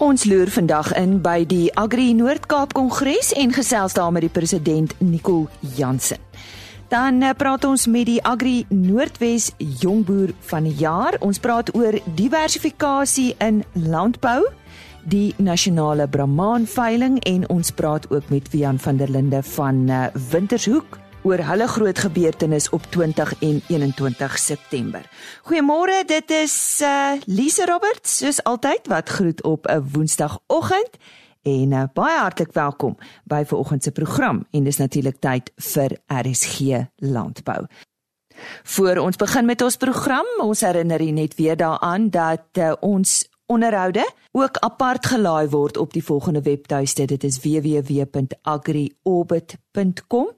Ons 0.00 0.22
loer 0.24 0.48
vandag 0.48 0.94
in 0.96 1.18
by 1.20 1.42
die 1.44 1.66
Agri 1.76 2.14
Noord-Kaap 2.16 2.70
Kongres 2.72 3.34
en 3.36 3.50
gesels 3.52 3.92
daar 3.92 4.08
met 4.16 4.24
die 4.24 4.32
president 4.32 4.94
Nicole 5.04 5.50
Jansen. 5.76 6.16
Dan 6.88 7.20
eh, 7.20 7.34
praat 7.36 7.66
ons 7.68 7.84
met 7.84 8.08
die 8.08 8.16
Agri 8.24 8.64
Noordwes 8.72 9.50
Jongboer 9.58 10.32
van 10.48 10.64
die 10.64 10.72
jaar. 10.80 11.18
Ons 11.20 11.36
praat 11.44 11.68
oor 11.76 11.98
diversifikasie 12.16 13.34
in 13.44 13.60
landbou, 13.76 14.46
die 15.04 15.34
nasionale 15.36 16.08
Brahman 16.08 16.64
veiling 16.64 17.20
en 17.28 17.44
ons 17.52 17.68
praat 17.70 18.08
ook 18.08 18.32
met 18.32 18.48
Wian 18.56 18.80
van 18.80 18.96
der 18.96 19.12
Linde 19.12 19.44
van 19.52 19.84
eh, 19.84 20.08
Wintershoek 20.32 20.96
oor 21.22 21.42
hulle 21.44 21.68
groot 21.68 21.98
gebeurtenis 21.98 22.68
op 22.68 22.82
20 22.90 23.34
en 23.40 23.62
21 23.68 24.38
September. 24.38 25.08
Goeiemôre, 25.42 26.04
dit 26.06 26.30
is 26.30 26.80
uh, 26.82 27.12
Lise 27.26 27.66
Roberts 27.68 28.16
soos 28.22 28.40
altyd 28.48 28.86
wat 28.88 29.08
groet 29.08 29.42
op 29.42 29.66
'n 29.66 29.84
Woensdagoggend 29.92 30.96
en 31.42 31.72
uh, 31.72 31.82
baie 31.94 32.18
hartlik 32.18 32.52
welkom 32.52 32.96
by 33.24 33.42
vanoggend 33.46 33.82
se 33.82 33.92
program 33.92 34.46
en 34.50 34.64
dis 34.64 34.76
natuurlik 34.76 35.20
tyd 35.20 35.52
vir 35.56 35.98
RSG 36.06 36.60
Landbou. 36.96 37.66
Voor 38.62 38.96
ons 38.96 39.16
begin 39.16 39.44
met 39.44 39.62
ons 39.62 39.76
program, 39.76 40.26
ons 40.38 40.60
herinner 40.60 41.12
net 41.12 41.34
weer 41.34 41.56
daaraan 41.56 42.10
dat 42.10 42.42
uh, 42.58 42.72
ons 42.80 43.28
onderhoude 43.46 44.10
ook 44.32 44.56
apart 44.56 45.06
gelaai 45.06 45.48
word 45.48 45.76
op 45.76 45.92
die 45.92 46.04
volgende 46.04 46.42
webtuiste. 46.42 47.04
Dit 47.04 47.24
is 47.24 47.40
www.agriorbit.com. 47.40 50.28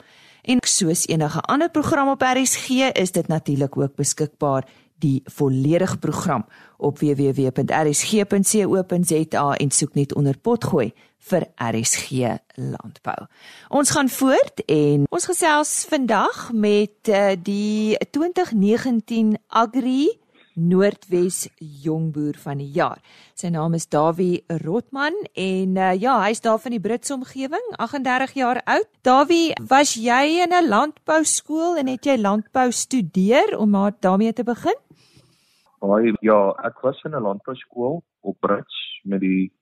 En 0.43 0.59
soos 0.61 1.07
enige 1.07 1.41
ander 1.41 1.71
program 1.71 2.09
op 2.09 2.23
RSG 2.23 2.69
is 2.93 3.13
dit 3.13 3.27
natuurlik 3.27 3.77
ook 3.77 3.95
beskikbaar 3.95 4.69
die 4.99 5.23
volledige 5.25 5.99
program 5.99 6.47
op 6.77 6.99
www.rsg.co.za 6.99 7.55
en 9.55 9.71
soek 9.71 9.95
net 9.95 10.15
onder 10.15 10.39
potgooi 10.39 10.93
vir 11.19 11.47
RSG 11.55 12.11
landbou. 12.55 13.27
Ons 13.69 13.91
gaan 13.95 14.09
voort 14.11 14.65
en 14.67 15.07
ons 15.11 15.25
gesels 15.31 15.87
vandag 15.91 16.51
met 16.53 17.09
uh, 17.09 17.31
die 17.39 17.99
2019 18.11 19.39
Agri 19.47 20.22
Noordwes 20.55 21.49
Jongboer 21.59 22.37
van 22.37 22.59
die 22.61 22.69
jaar. 22.75 22.99
Sy 23.35 23.49
naam 23.49 23.73
is 23.79 23.87
Dawie 23.89 24.45
Rotman 24.65 25.17
en 25.33 25.77
uh, 25.81 25.93
ja, 25.97 26.19
hy's 26.27 26.43
daar 26.45 26.59
van 26.61 26.75
die 26.75 26.81
Britse 26.81 27.15
omgewing, 27.15 27.65
38 27.81 28.35
jaar 28.37 28.61
oud. 28.69 28.89
Dawie, 29.01 29.55
was 29.69 29.95
jy 29.97 30.43
in 30.45 30.53
'n 30.53 30.69
landbouskool 30.69 31.79
en 31.81 31.89
het 31.89 32.05
jy 32.05 32.19
landbou 32.21 32.71
studeer 32.71 33.57
om 33.59 33.71
maar 33.71 33.97
daarmee 34.01 34.33
te 34.33 34.45
begin? 34.45 34.77
Haai, 35.81 36.13
ja, 36.21 36.53
ek 36.65 36.81
was 36.83 37.01
in 37.05 37.17
'n 37.17 37.23
landbouskool 37.23 38.03
op 38.21 38.37
Brits 38.41 39.01
met 39.05 39.21
die 39.21 39.53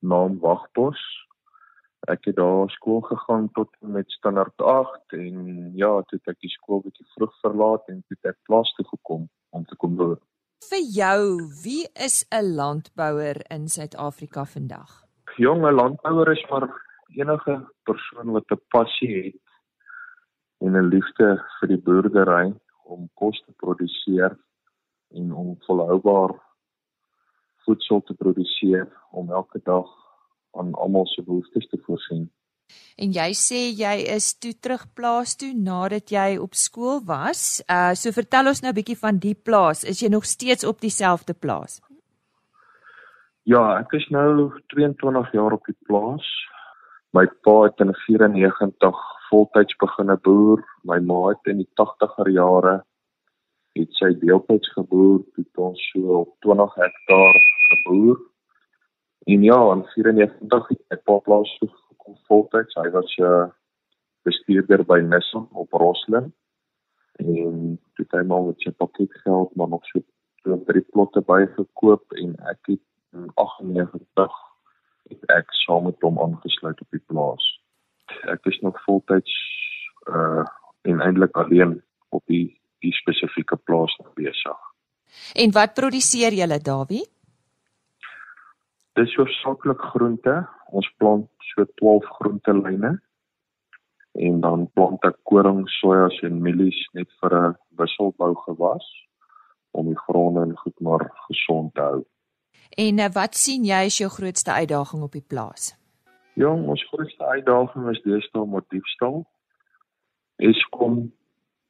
naam 0.00 0.38
Wagbos. 0.40 0.98
Ek 2.08 2.24
het 2.24 2.36
daar 2.36 2.70
skool 2.70 3.00
gegaan 3.00 3.50
tot 3.52 3.68
met 3.80 4.10
standaard 4.10 4.56
8 4.62 5.12
en 5.12 5.72
ja, 5.74 6.02
toe 6.02 6.18
het 6.18 6.28
ek 6.34 6.40
die 6.40 6.50
skool 6.50 6.80
bietjie 6.80 7.06
vroeg 7.14 7.34
verlaat 7.40 7.84
en 7.88 8.02
toe 8.06 8.16
het 8.16 8.32
ek 8.32 8.38
plaas 8.48 8.72
toe 8.76 8.86
gekom 8.86 9.28
om 9.50 9.64
te 9.64 9.76
kom 9.76 9.96
boer. 9.96 10.18
Vir 10.68 10.84
jou, 10.92 11.22
wie 11.64 11.86
is 12.06 12.26
'n 12.30 12.48
landbouer 12.56 13.38
in 13.54 13.68
Suid-Afrika 13.68 14.44
vandag? 14.44 14.90
Jonge 15.36 15.70
landbouer 15.72 16.32
is 16.32 16.44
maar 16.50 16.66
enige 17.16 17.54
persoon 17.88 18.32
wat 18.36 18.50
'n 18.50 18.60
passie 18.68 19.14
het 19.24 19.46
en 20.60 20.76
'n 20.76 20.90
liefde 20.94 21.28
vir 21.58 21.68
die 21.68 21.82
boerdery 21.86 22.52
om 22.84 23.08
kos 23.14 23.40
te 23.46 23.52
produseer 23.52 24.36
en 25.10 25.32
om 25.32 25.56
volhoubaar 25.66 26.36
voedsel 27.64 28.02
te 28.02 28.14
produseer 28.14 28.88
om 29.10 29.32
elke 29.32 29.60
dag 29.64 29.88
aan 30.50 30.74
almal 30.74 31.06
se 31.06 31.22
behoeftes 31.22 31.68
te 31.68 31.78
voorsien. 31.86 32.30
En 32.98 33.12
jy 33.14 33.30
sê 33.38 33.60
jy 33.78 33.96
is 34.14 34.32
toe 34.42 34.52
terug 34.58 34.86
plaas 34.94 35.36
toe 35.38 35.52
nadat 35.54 36.10
jy 36.10 36.38
op 36.42 36.54
skool 36.54 37.00
was. 37.06 37.62
Uh 37.70 37.94
so 37.94 38.10
vertel 38.12 38.50
ons 38.50 38.62
nou 38.62 38.72
'n 38.72 38.78
bietjie 38.80 38.98
van 38.98 39.18
die 39.18 39.34
plaas. 39.34 39.84
Is 39.84 40.02
jy 40.02 40.08
nog 40.08 40.24
steeds 40.24 40.64
op 40.64 40.80
dieselfde 40.80 41.34
plaas? 41.34 41.80
Ja, 43.44 43.78
ek 43.80 43.92
is 43.92 44.08
nou 44.10 44.52
22 44.74 45.32
jaar 45.32 45.52
op 45.52 45.64
die 45.64 45.78
plaas. 45.86 46.26
My 47.16 47.24
pa 47.44 47.62
het 47.64 47.80
in 47.80 47.94
94 47.94 48.98
voltyds 49.30 49.76
begin 49.80 50.12
boer. 50.22 50.60
My 50.84 50.98
ma 50.98 51.28
het 51.28 51.46
in 51.46 51.62
die 51.62 51.70
80er 51.80 52.28
jare 52.32 52.82
het 53.78 53.94
sy 53.96 54.10
deeltyds 54.20 54.72
geboer 54.74 55.22
toe 55.34 55.44
ons 55.54 55.80
so 55.92 56.20
op 56.24 56.34
20 56.44 56.74
hektaar 56.74 57.38
geboer. 57.70 58.18
En 59.26 59.42
ja, 59.42 59.60
in 59.72 59.84
94 59.94 60.68
het 60.68 60.98
ek 60.98 61.04
pa 61.04 61.18
plaas 61.24 61.50
toe 61.60 61.70
voltyds. 62.28 62.76
Hy 62.78 62.90
was 62.94 63.16
'n 63.16 63.24
uh, 63.24 63.46
bestuurder 64.28 64.84
by 64.84 65.00
Nissan 65.00 65.48
op 65.52 65.72
Roslyn 65.72 66.32
en 67.18 67.78
toe 67.94 68.04
het 68.04 68.14
hy 68.14 68.24
maar 68.26 68.44
met 68.46 68.60
sy 68.62 68.70
paketgeld 68.70 69.54
maar 69.56 69.68
nog 69.68 69.86
so 69.90 70.02
twee 70.42 70.58
drie 70.70 70.84
plotte 70.94 71.22
bygekoop 71.26 72.18
en 72.22 72.36
ek 72.52 72.70
het 72.72 72.84
in 73.16 73.30
98 73.34 74.36
het 75.08 75.32
ek 75.38 75.52
saam 75.64 75.88
met 75.88 76.04
hom 76.04 76.20
aangesluit 76.22 76.80
op 76.84 76.96
die 76.96 77.04
plaas. 77.10 77.44
Ek 78.34 78.46
is 78.52 78.60
nog 78.60 78.78
voltyds 78.86 79.34
uh 80.12 80.46
en 80.88 81.00
eintlik 81.04 81.36
alleen 81.36 81.80
op 82.14 82.22
die 82.30 82.46
die 82.80 82.92
spesifieke 82.94 83.56
plaas 83.56 83.96
besig. 84.14 84.58
En 85.34 85.50
wat 85.52 85.74
produseer 85.74 86.32
julle 86.32 86.60
Dawie? 86.62 87.02
Dis 88.98 89.12
hoofsaaklik 89.14 89.82
groente. 89.92 90.32
Ons 90.74 90.88
plant 90.98 91.28
so 91.52 91.64
12 91.78 92.06
groentelyne 92.16 92.96
en 94.18 94.40
dan 94.42 94.64
plant 94.74 95.04
ek 95.06 95.20
koring, 95.30 95.60
sojas 95.70 96.16
en 96.26 96.40
mielies 96.42 96.78
net 96.98 97.06
vir 97.20 97.34
'n 97.38 97.54
wisselbou 97.78 98.34
gewas 98.46 98.86
om 99.70 99.86
die 99.86 100.00
grond 100.06 100.40
en 100.42 100.56
goed 100.56 100.80
maar 100.80 101.04
gesond 101.28 101.74
te 101.74 101.80
hou. 101.80 102.00
En 102.76 102.98
eh, 102.98 103.12
wat 103.14 103.34
sien 103.34 103.64
jy 103.64 103.84
as 103.86 103.98
jou 103.98 104.10
grootste 104.10 104.50
uitdaging 104.50 105.02
op 105.02 105.12
die 105.12 105.28
plaas? 105.28 105.76
Jong, 106.34 106.66
ons 106.68 106.88
grootste 106.90 107.24
uitdaging 107.24 107.88
is 107.90 108.02
deesdae 108.02 108.46
met 108.46 108.66
diefstal. 108.68 109.26
Eskom 110.36 111.12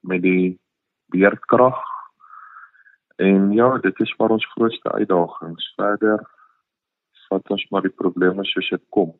met 0.00 0.22
die 0.22 0.59
beerdkrag. 1.12 1.84
En 3.17 3.53
ja, 3.53 3.78
dit 3.78 4.00
is 4.00 4.17
maar 4.17 4.31
ons 4.31 4.53
grootste 4.56 4.93
uitdagings. 4.93 5.75
Verder 5.77 6.38
vat 7.31 7.50
ons 7.50 7.65
maar 7.71 7.83
die 7.83 7.94
probleme 8.03 8.44
soos 8.44 8.71
dit 8.71 8.84
kom. 8.94 9.15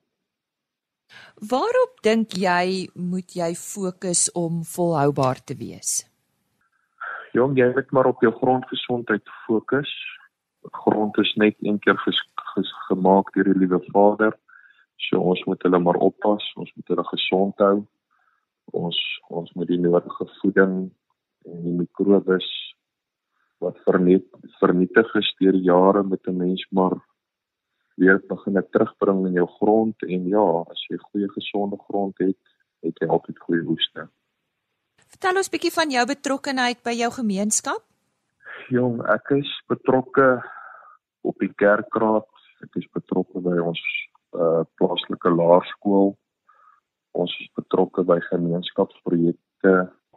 Waarop 1.51 2.03
dink 2.05 2.37
jy 2.37 2.89
moet 2.95 3.35
jy 3.37 3.55
fokus 3.57 4.29
om 4.37 4.63
volhoubaar 4.77 5.41
te 5.41 5.57
wees? 5.57 6.03
Jong, 7.37 7.57
jy 7.57 7.69
moet 7.77 7.93
maar 7.93 8.09
op 8.11 8.23
jou 8.25 8.33
grondgesondheid 8.41 9.25
fokus. 9.47 9.91
Grond 10.83 11.17
is 11.23 11.33
net 11.37 11.57
een 11.65 11.79
keer 11.79 11.97
ges, 12.05 12.21
ges, 12.53 12.73
gemaak 12.89 13.33
deur 13.37 13.49
die 13.49 13.59
liewe 13.63 13.81
Vader. 13.93 14.35
So 15.09 15.21
ons 15.33 15.45
moet 15.47 15.63
hulle 15.63 15.81
maar 15.81 16.01
oppas, 16.03 16.45
ons 16.59 16.73
moet 16.77 16.93
hulle 16.93 17.05
gesond 17.13 17.65
hou. 17.65 17.77
Ons 18.77 18.99
ons 19.29 19.53
moet 19.57 19.69
die 19.69 19.81
nodige 19.81 20.27
voeding 20.41 20.75
en 21.49 21.61
die 21.65 21.77
mikrobes 21.77 22.49
wat 23.65 23.79
verniet 23.87 24.27
vernietig 24.61 25.15
is 25.21 25.31
deur 25.41 25.57
jare 25.69 26.03
met 26.03 26.27
'n 26.27 26.37
mens 26.37 26.65
maar 26.71 26.97
weer 27.99 28.21
begin 28.31 28.63
terugbring 28.71 29.27
in 29.27 29.41
jou 29.41 29.49
grond 29.59 30.07
en 30.07 30.29
ja, 30.31 30.47
as 30.71 30.85
jy 30.91 30.99
goeie 31.03 31.29
gesonde 31.35 31.79
grond 31.89 32.15
het, 32.23 32.37
het 32.87 33.03
jy 33.03 33.09
altyd 33.11 33.39
goeie 33.47 33.65
oeste. 33.67 34.07
Vertel 35.09 35.41
ons 35.41 35.51
bietjie 35.51 35.73
van 35.75 35.91
jou 35.91 36.05
betrokkeheid 36.07 36.83
by 36.87 36.95
jou 36.95 37.11
gemeenskap. 37.17 37.83
Jong, 38.71 39.01
ek 39.09 39.33
is 39.39 39.51
betrokke 39.71 40.29
op 41.27 41.37
die 41.43 41.51
kerkraad. 41.59 42.29
Ek 42.63 42.79
is 42.81 42.89
betrokke 42.95 43.43
by 43.43 43.57
ons 43.63 43.83
uh 44.37 44.65
plaaslike 44.79 45.31
laerskool. 45.33 46.13
Ons 47.19 47.33
is 47.43 47.49
betrokke 47.57 48.05
by 48.07 48.19
gemeenskapsprojekte, 48.29 49.73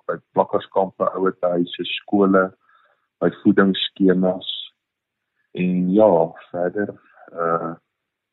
by 0.09 0.17
plakkerskampe, 0.35 1.07
ouerhuise, 1.15 1.85
skole, 1.95 2.49
by 3.23 3.29
voedingsskemas. 3.41 4.49
En 5.55 5.87
ja, 5.95 6.11
verder 6.51 6.91
uh 7.33 7.73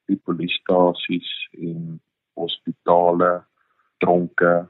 die 0.08 0.16
polisiestasies 0.24 1.28
en 1.52 2.00
hospitale, 2.32 3.44
tronke. 4.00 4.68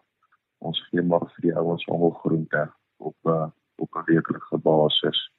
Ons 0.58 0.80
gee 0.90 1.02
maar 1.02 1.28
vir 1.36 1.44
die 1.44 1.54
ouens 1.54 1.84
almal 1.86 2.16
groente 2.22 2.64
op 2.98 3.14
'n 3.24 3.30
uh, 3.30 3.50
op 3.78 3.94
'n 3.94 4.04
weeklikse 4.04 4.58
basis. 4.58 5.30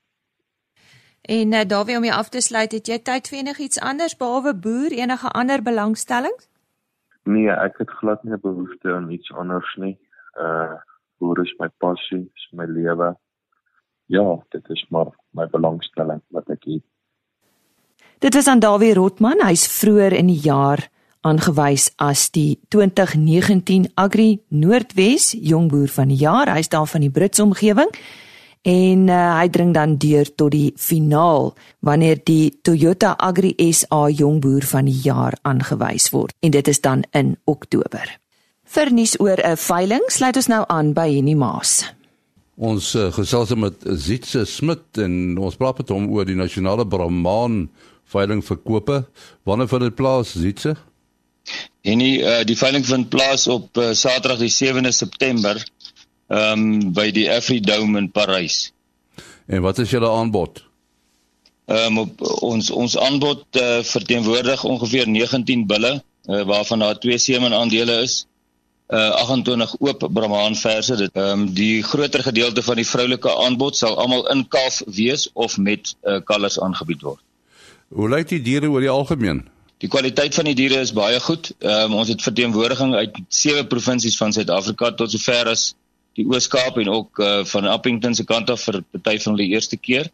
En 1.22 1.54
uh, 1.54 1.66
daarby 1.68 1.96
om 1.96 2.04
jy 2.04 2.12
af 2.12 2.30
te 2.30 2.42
sluit, 2.42 2.72
het 2.72 2.88
jy 2.88 3.00
tyd 3.00 3.28
vir 3.28 3.40
enigiets 3.40 3.80
anders 3.80 4.18
behalwe 4.18 4.56
boer, 4.56 4.92
enige 4.92 5.30
ander 5.30 5.62
belangstellings? 5.62 6.48
Nee, 7.24 7.52
ek 7.52 7.78
het 7.78 7.90
glad 7.90 8.24
nie 8.24 8.34
'n 8.34 8.42
behoefte 8.42 8.94
aan 8.94 9.12
iets 9.12 9.32
anders 9.32 9.76
nie. 9.76 9.98
Uh 10.38 10.80
boer 11.18 11.42
is 11.42 11.54
my 11.60 11.68
passie, 11.78 12.32
is 12.36 12.48
my 12.52 12.66
lewe. 12.66 13.18
Ja, 14.06 14.44
dit 14.50 14.70
is 14.70 14.86
maar 14.90 15.12
my 15.30 15.48
belangstelling 15.48 16.22
wat 16.28 16.50
ek 16.50 16.64
het. 16.64 16.84
Dit 18.20 18.34
was 18.34 18.48
aan 18.48 18.60
Dawie 18.60 18.94
Rotman, 18.94 19.40
hy's 19.48 19.62
vroeër 19.72 20.12
in 20.18 20.28
die 20.28 20.42
jaar 20.44 20.82
aangewys 21.24 21.86
as 22.04 22.26
die 22.36 22.58
2019 22.68 23.86
Agri 23.96 24.42
Noordwes 24.52 25.30
Jongboer 25.40 25.88
van 25.88 26.10
die 26.12 26.18
jaar. 26.20 26.52
Hy's 26.52 26.68
daar 26.68 26.88
van 26.92 27.06
die 27.06 27.12
Brits 27.16 27.40
omgewing 27.40 27.88
en 28.68 29.06
uh, 29.08 29.38
hy 29.38 29.46
dring 29.48 29.72
dan 29.72 29.94
deur 30.04 30.28
tot 30.36 30.52
die 30.52 30.74
finaal 30.76 31.54
wanneer 31.80 32.20
die 32.28 32.52
Toyota 32.60 33.14
Agri 33.16 33.54
SA 33.72 34.10
Jongboer 34.12 34.68
van 34.68 34.92
die 34.92 35.00
jaar 35.00 35.38
aangewys 35.48 36.10
word 36.12 36.36
en 36.44 36.52
dit 36.52 36.68
is 36.68 36.84
dan 36.84 37.06
in 37.16 37.38
Oktober. 37.48 38.04
Vir 38.68 38.92
nuus 38.92 39.16
oor 39.24 39.40
'n 39.40 39.56
veiling 39.56 40.04
sluit 40.12 40.36
ons 40.36 40.52
nou 40.52 40.66
aan 40.68 40.92
by 40.92 41.08
Henny 41.08 41.40
Maas. 41.40 41.86
Ons 42.60 42.96
uh, 42.96 43.08
gesels 43.16 43.56
met 43.56 43.80
Zitse 43.96 44.44
Smit 44.46 45.00
en 45.00 45.38
ons 45.40 45.56
praat 45.56 45.78
met 45.78 45.90
hom 45.90 46.12
oor 46.12 46.28
die 46.28 46.36
nasionale 46.36 46.84
Brahman 46.84 47.70
veiling 48.10 48.44
verkope. 48.46 49.04
Wanneer 49.44 49.68
vind 49.68 49.82
dit 49.88 49.96
plaas, 49.96 50.34
Zitse? 50.34 50.76
En 51.82 52.02
die 52.04 52.20
uh, 52.22 52.42
die 52.46 52.58
veiling 52.58 52.86
vind 52.86 53.10
plaas 53.10 53.48
op 53.48 53.78
uh, 53.78 53.92
Saterdag 53.98 54.42
die 54.44 54.54
7de 54.54 54.94
September 54.94 55.62
ehm 56.30 56.66
um, 56.66 56.94
by 56.94 57.10
die 57.12 57.26
Afridome 57.32 57.98
in 57.98 58.12
Parys. 58.14 58.72
En 59.50 59.64
wat 59.66 59.80
is 59.82 59.90
julle 59.90 60.10
aanbod? 60.10 60.62
Ehm 61.70 61.98
um, 61.98 62.12
ons 62.46 62.70
ons 62.70 62.98
aanbod 62.98 63.46
uh, 63.62 63.80
verteenwoordig 63.86 64.64
ongeveer 64.64 65.10
19 65.10 65.66
bulle 65.70 65.94
uh, 65.98 66.42
waarvan 66.52 66.86
daar 66.86 67.00
twee 67.00 67.18
semen 67.18 67.54
aandele 67.54 68.02
is. 68.02 68.26
Uh 68.90 69.10
28 69.22 69.76
oop 69.80 70.06
Brahman 70.14 70.56
verse. 70.56 70.96
Dit 70.96 71.14
ehm 71.14 71.46
um, 71.46 71.48
die 71.54 71.84
groter 71.84 72.24
gedeelte 72.24 72.64
van 72.66 72.82
die 72.82 72.88
vroulike 72.88 73.34
aanbod 73.46 73.78
sal 73.78 73.98
almal 73.98 74.28
in 74.34 74.48
kalf 74.48 74.82
wees 74.86 75.30
of 75.34 75.58
met 75.58 75.96
uh, 76.04 76.22
kalvers 76.26 76.60
aangebied 76.60 77.02
word. 77.02 77.24
Hoe 77.90 78.10
lyk 78.10 78.28
die 78.30 78.42
diere 78.46 78.70
oor 78.70 78.84
die 78.86 78.92
algemeen? 78.94 79.48
Die 79.82 79.90
kwaliteit 79.90 80.36
van 80.38 80.46
die 80.46 80.54
diere 80.58 80.82
is 80.84 80.92
baie 80.94 81.20
goed. 81.26 81.50
Ehm 81.58 81.90
um, 81.90 82.00
ons 82.02 82.10
het 82.12 82.22
verteenwoordiging 82.22 82.94
uit 82.94 83.16
sewe 83.34 83.64
provinsies 83.72 84.18
van 84.20 84.34
Suid-Afrika 84.36 84.92
tot 85.00 85.14
sover 85.14 85.50
as 85.50 85.72
die 86.20 86.26
Oos-Kaap 86.28 86.78
en 86.84 86.92
ook 86.94 87.22
uh, 87.24 87.30
van 87.50 87.70
Appington 87.72 88.16
se 88.16 88.26
kant 88.30 88.52
af 88.54 88.68
vir 88.68 88.82
party 88.92 89.16
van 89.24 89.34
hulle 89.34 89.48
eerste 89.56 89.78
keer. 89.78 90.12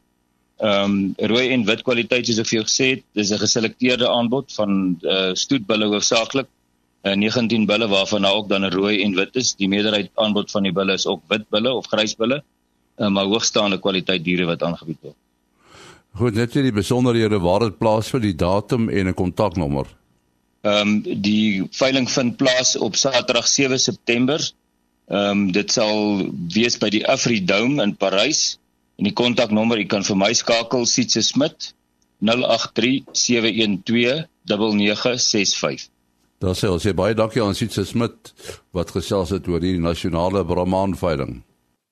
Ehm 0.63 0.94
um, 0.94 1.27
rooi 1.33 1.50
en 1.51 1.66
wit 1.68 1.83
kwaliteit 1.83 2.30
soos 2.30 2.39
ek 2.45 2.50
vir 2.51 2.60
jou 2.60 2.68
gesê 2.69 2.88
het, 2.94 3.04
dis 3.19 3.33
'n 3.36 3.44
geselekteerde 3.44 4.07
aanbod 4.07 4.56
van 4.60 4.80
uh, 5.01 5.33
stoetbulle 5.44 5.92
hoofsaaklik. 5.92 6.48
Uh, 7.04 7.12
eh, 7.12 7.18
19 7.25 7.68
bulle 7.68 7.92
waarvan 7.92 8.22
daar 8.22 8.39
ook 8.39 8.50
dan 8.50 8.63
'n 8.63 8.72
rooi 8.72 9.04
en 9.04 9.19
wit 9.19 9.36
is. 9.36 9.54
Die 9.56 9.68
meerderheid 9.68 10.12
aanbod 10.16 10.51
van 10.51 10.63
die 10.63 10.75
bulle 10.80 10.94
is 10.94 11.07
ook 11.07 11.22
wit 11.27 11.50
bulle 11.50 11.74
of 11.74 11.92
grys 11.92 12.16
bulle. 12.16 12.44
Uh, 12.98 13.07
maar 13.07 13.25
hoogstaande 13.25 13.80
kwaliteit 13.80 14.24
diere 14.24 14.45
wat 14.45 14.63
aangebied 14.63 15.01
word. 15.01 15.19
Goed, 16.15 16.35
net 16.39 16.53
die 16.56 16.71
besonderhede 16.71 17.39
waar 17.44 17.59
dit 17.65 17.77
plaas 17.77 18.07
vir 18.13 18.21
die 18.23 18.35
datum 18.35 18.89
en 18.89 19.07
'n 19.07 19.13
kontaknommer. 19.13 19.85
Ehm 20.63 20.88
um, 20.88 21.03
die 21.21 21.67
veiling 21.71 22.09
vind 22.09 22.38
plaas 22.38 22.77
op 22.77 22.95
Saterdag 22.95 23.47
7 23.47 23.79
September. 23.79 24.51
Ehm 25.07 25.29
um, 25.29 25.51
dit 25.51 25.71
sal 25.71 26.25
wees 26.53 26.77
by 26.77 26.89
die 26.89 27.07
Afridome 27.07 27.83
in 27.83 27.95
Parys 27.95 28.59
en 28.97 29.03
die 29.03 29.13
kontaknommer 29.13 29.77
jy 29.77 29.85
kan 29.85 30.03
vir 30.03 30.15
my 30.15 30.33
skakel 30.33 30.85
Sietse 30.85 31.21
Smit 31.21 31.73
0837129965. 32.23 32.29
Daar 36.39 36.56
sê 36.56 36.67
ons 36.71 36.83
sê 36.88 36.94
baie 36.94 37.13
dankie 37.13 37.44
aan 37.44 37.56
Sietse 37.56 37.85
Smit 37.85 38.33
wat 38.71 38.91
gesels 38.91 39.29
het 39.29 39.47
oor 39.47 39.59
die 39.59 39.79
nasionale 39.79 40.45
Brahman 40.45 40.95
veiling. 40.95 41.44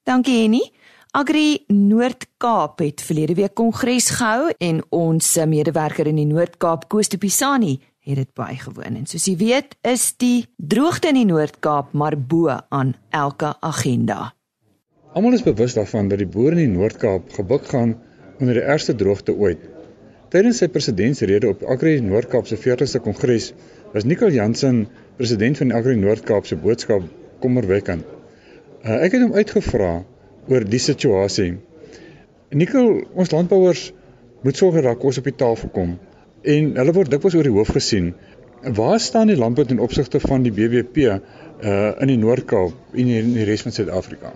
Dankie 0.04 0.42
Henny. 0.42 0.72
Agri 1.14 1.60
Noord-Kaap 1.70 2.80
het 2.82 3.02
verlede 3.06 3.36
week 3.38 3.54
kongres 3.54 4.08
gehou 4.18 4.48
en 4.58 4.80
ons 4.90 5.28
medewerker 5.46 6.08
in 6.10 6.18
die 6.18 6.26
Noord-Kaap, 6.26 6.88
Koos 6.90 7.12
de 7.14 7.20
Pisani, 7.22 7.76
het 8.02 8.18
dit 8.18 8.30
bygewoon. 8.34 8.96
En 8.98 9.04
soos 9.06 9.28
jy 9.30 9.36
weet, 9.38 9.76
is 9.86 10.08
die 10.18 10.48
droogte 10.58 11.12
in 11.12 11.20
die 11.20 11.28
Noord-Kaap 11.30 11.92
maar 11.94 12.16
bo 12.18 12.50
aan 12.50 12.96
elke 13.14 13.52
agenda. 13.62 14.32
Almal 15.14 15.38
is 15.38 15.44
bewus 15.46 15.76
daarvan 15.78 16.10
dat 16.10 16.18
die 16.24 16.26
boere 16.26 16.58
in 16.58 16.64
die 16.64 16.80
Noord-Kaap 16.80 17.28
gebuk 17.38 17.70
gaan 17.70 17.94
onder 18.40 18.58
die 18.58 18.66
ergste 18.66 18.96
droogte 18.98 19.36
ooit. 19.38 19.62
Tydens 20.34 20.64
sy 20.64 20.72
presidentsrede 20.74 21.52
op 21.54 21.62
Agri 21.76 22.00
Noord-Kaap 22.02 22.50
se 22.50 22.58
40ste 22.58 23.04
kongres 23.06 23.52
was 23.94 24.10
Nicol 24.10 24.34
Jansen, 24.34 24.88
president 25.22 25.62
van 25.62 25.76
Agri 25.78 25.94
Noord-Kaap 26.02 26.50
se 26.50 26.58
boodskap 26.58 27.06
kommerwekkend. 27.46 28.02
Uh, 28.82 28.98
ek 28.98 29.14
het 29.14 29.28
hom 29.28 29.38
uitgevra 29.38 29.92
oor 30.50 30.66
die 30.68 30.82
situasie. 30.82 31.54
Nikkel, 32.54 33.04
ons 33.18 33.32
landbouers 33.34 33.92
moet 34.44 34.60
sorg 34.60 34.82
dat 34.84 35.00
kos 35.02 35.18
op 35.22 35.30
die 35.30 35.38
tafel 35.40 35.72
kom 35.74 35.96
en 36.44 36.74
hulle 36.76 36.94
word 36.96 37.12
dikwels 37.12 37.38
oor 37.38 37.48
die 37.48 37.56
hoof 37.56 37.72
gesien. 37.78 38.14
Waar 38.64 39.00
staan 39.00 39.32
die 39.32 39.40
landbou 39.40 39.66
ten 39.68 39.82
opsigte 39.84 40.20
van 40.24 40.44
die 40.44 40.52
BBP 40.56 41.08
uh 41.08 41.92
in 42.04 42.10
die 42.12 42.20
Noord-Kaap 42.20 42.96
en 43.00 43.12
in 43.12 43.36
die 43.38 43.46
res 43.48 43.64
van 43.64 43.76
Suid-Afrika? 43.76 44.34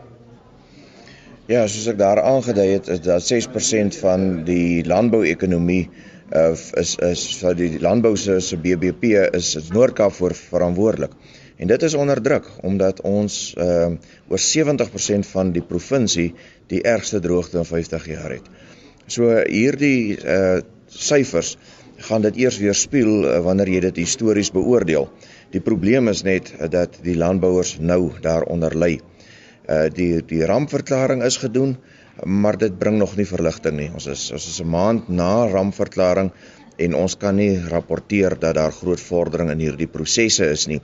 Ja, 1.47 1.65
soos 1.67 1.87
ek 1.91 1.99
daar 1.99 2.21
aangedui 2.23 2.67
het, 2.73 2.87
is 2.91 3.01
dat 3.03 3.23
6% 3.23 3.99
van 4.01 4.27
die 4.47 4.83
landbou-ekonomie 4.87 5.89
uh 6.35 6.53
is 6.79 6.95
is 7.09 7.25
vir 7.41 7.59
die 7.59 7.71
landbou 7.83 8.15
se 8.19 8.57
BBP 8.63 9.13
is, 9.33 9.55
is 9.55 9.71
Noord-Kaap 9.75 10.15
voor 10.19 10.35
verantwoordelik. 10.35 11.11
En 11.57 11.67
dit 11.67 11.83
is 11.83 11.93
onder 11.93 12.21
druk 12.21 12.47
omdat 12.61 13.01
ons 13.01 13.53
ehm 13.57 13.97
uh, 13.97 14.15
oor 14.29 14.41
70% 14.43 15.29
van 15.31 15.51
die 15.55 15.63
provinsie 15.65 16.33
die 16.69 16.81
ergste 16.81 17.19
droogte 17.19 17.57
in 17.57 17.65
50 17.65 18.07
jaar 18.07 18.35
het. 18.37 18.49
So 19.07 19.31
hierdie 19.45 20.17
uh 20.17 20.59
syfers 20.87 21.57
gaan 22.07 22.21
dit 22.21 22.37
eers 22.43 22.57
weer 22.61 22.75
spieël 22.77 23.25
uh, 23.25 23.39
wanneer 23.43 23.69
jy 23.73 23.79
dit 23.87 24.01
histories 24.03 24.51
beoordeel. 24.53 25.09
Die 25.51 25.61
probleem 25.61 26.07
is 26.07 26.23
net 26.23 26.53
uh, 26.53 26.69
dat 26.69 26.99
die 27.03 27.17
landbouers 27.17 27.77
nou 27.79 28.11
daaronder 28.21 28.77
ly. 28.77 28.99
Uh 29.67 29.87
die 29.93 30.21
die 30.25 30.45
rampverklaring 30.45 31.23
is 31.25 31.39
gedoen, 31.41 31.75
maar 32.23 32.57
dit 32.57 32.77
bring 32.77 32.97
nog 33.01 33.17
nie 33.17 33.25
verligting 33.25 33.77
nie. 33.77 33.89
Ons 33.93 34.07
is 34.13 34.29
ons 34.31 34.47
is 34.53 34.61
'n 34.61 34.69
maand 34.69 35.09
na 35.09 35.47
rampverklaring 35.49 36.31
en 36.77 36.95
ons 36.95 37.17
kan 37.17 37.35
nie 37.35 37.59
rapporteer 37.71 38.37
dat 38.39 38.55
daar 38.55 38.71
groot 38.71 39.01
vordering 39.01 39.51
in 39.53 39.63
hierdie 39.65 39.89
prosesse 39.91 40.49
is 40.53 40.67
nie 40.67 40.81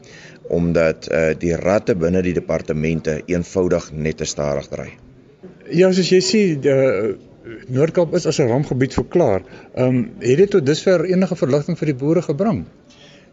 omdat 0.50 1.08
uh, 1.08 1.32
die 1.40 1.54
ratte 1.56 1.96
binne 1.96 2.22
die 2.26 2.34
departemente 2.36 3.22
eenvoudig 3.32 3.92
net 3.94 4.18
te 4.20 4.26
stadig 4.28 4.68
dry. 4.68 4.90
Ja, 5.72 5.92
soos 5.96 6.10
jy 6.12 6.20
sien, 6.20 6.60
die 6.62 6.74
uh, 6.74 7.14
Noord-Kaap 7.68 8.14
is 8.16 8.26
as 8.28 8.40
'n 8.40 8.48
rampgebied 8.48 8.94
verklaar. 8.94 9.44
Ehm 9.76 9.88
um, 9.88 10.04
het 10.20 10.38
dit 10.38 10.50
tot 10.50 10.66
dusver 10.66 11.06
enige 11.06 11.36
verligting 11.36 11.78
vir 11.78 11.92
die 11.92 12.00
boere 12.04 12.22
gebring? 12.22 12.66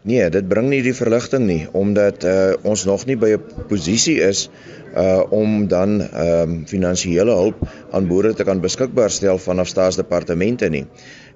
Nee, 0.03 0.29
dit 0.33 0.47
bring 0.49 0.69
nie 0.69 0.81
die 0.81 0.95
verligting 0.97 1.43
nie 1.45 1.67
omdat 1.77 2.23
uh, 2.25 2.53
ons 2.65 2.85
nog 2.89 3.05
nie 3.05 3.15
by 3.15 3.35
'n 3.35 3.67
posisie 3.69 4.19
is 4.27 4.49
uh 4.95 5.23
om 5.29 5.67
dan 5.67 6.01
ehm 6.01 6.49
um, 6.49 6.65
finansiële 6.67 7.31
hulp 7.31 7.61
aan 7.91 8.07
boere 8.07 8.33
te 8.33 8.43
kan 8.43 8.61
beskikbaar 8.61 9.09
stel 9.09 9.37
vanaf 9.37 9.67
staatsdepartemente 9.67 10.69
nie. 10.69 10.85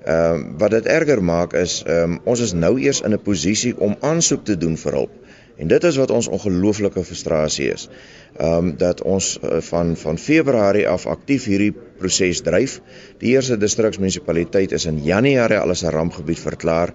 Ehm 0.06 0.42
uh, 0.42 0.58
wat 0.58 0.72
dit 0.72 0.86
erger 0.86 1.24
maak 1.24 1.54
is 1.58 1.84
ehm 1.84 2.12
um, 2.12 2.20
ons 2.24 2.40
is 2.40 2.52
nou 2.54 2.76
eers 2.82 3.02
in 3.02 3.14
'n 3.14 3.22
posisie 3.22 3.74
om 3.78 3.96
aansoek 4.00 4.44
te 4.46 4.58
doen 4.58 4.78
vir 4.78 4.94
hulp. 4.94 5.14
En 5.58 5.68
dit 5.68 5.84
is 5.84 5.98
wat 5.98 6.12
ons 6.12 6.28
ongelooflike 6.28 7.04
frustrasie 7.04 7.72
is. 7.74 7.88
Ehm 8.38 8.58
um, 8.58 8.78
dat 8.78 9.02
ons 9.02 9.40
uh, 9.44 9.62
van 9.70 9.96
van 9.96 10.18
Februarie 10.18 10.88
af 10.88 11.08
aktief 11.08 11.46
hierdie 11.46 11.74
proses 11.98 12.42
dryf. 12.42 12.82
Die 13.18 13.34
eerste 13.34 13.58
distriksmunisipaliteit 13.58 14.72
is 14.72 14.86
in 14.86 15.04
Januarie 15.04 15.58
al 15.58 15.70
as 15.70 15.84
'n 15.84 15.96
rampgebied 15.98 16.40
verklaar 16.40 16.94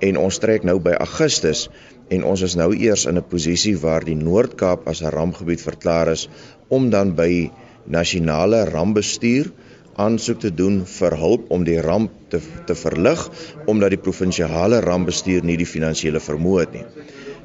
en 0.00 0.16
ons 0.16 0.38
trek 0.38 0.62
nou 0.64 0.78
by 0.80 0.92
Augustus 0.98 1.68
en 2.08 2.24
ons 2.24 2.42
is 2.42 2.54
nou 2.58 2.70
eers 2.74 3.06
in 3.06 3.16
'n 3.16 3.28
posisie 3.28 3.76
waar 3.78 4.04
die 4.04 4.18
Noord-Kaap 4.18 4.88
as 4.88 5.02
'n 5.02 5.14
rampgebied 5.14 5.62
verklaar 5.62 6.08
is 6.08 6.28
om 6.68 6.90
dan 6.90 7.14
by 7.14 7.50
nasionale 7.86 8.64
rampbestuur 8.64 9.52
aansoek 10.04 10.40
te 10.44 10.50
doen 10.54 10.80
vir 10.98 11.16
hulp 11.22 11.50
om 11.56 11.64
die 11.66 11.80
ramp 11.84 12.12
te 12.32 12.40
te 12.66 12.76
verlig 12.82 13.26
omdat 13.66 13.94
die 13.94 14.02
provinsiale 14.06 14.80
rampbestuur 14.84 15.44
nie 15.46 15.58
die 15.60 15.68
finansiële 15.68 16.22
vermoë 16.24 16.64
het 16.64 16.78
nie. 16.78 16.86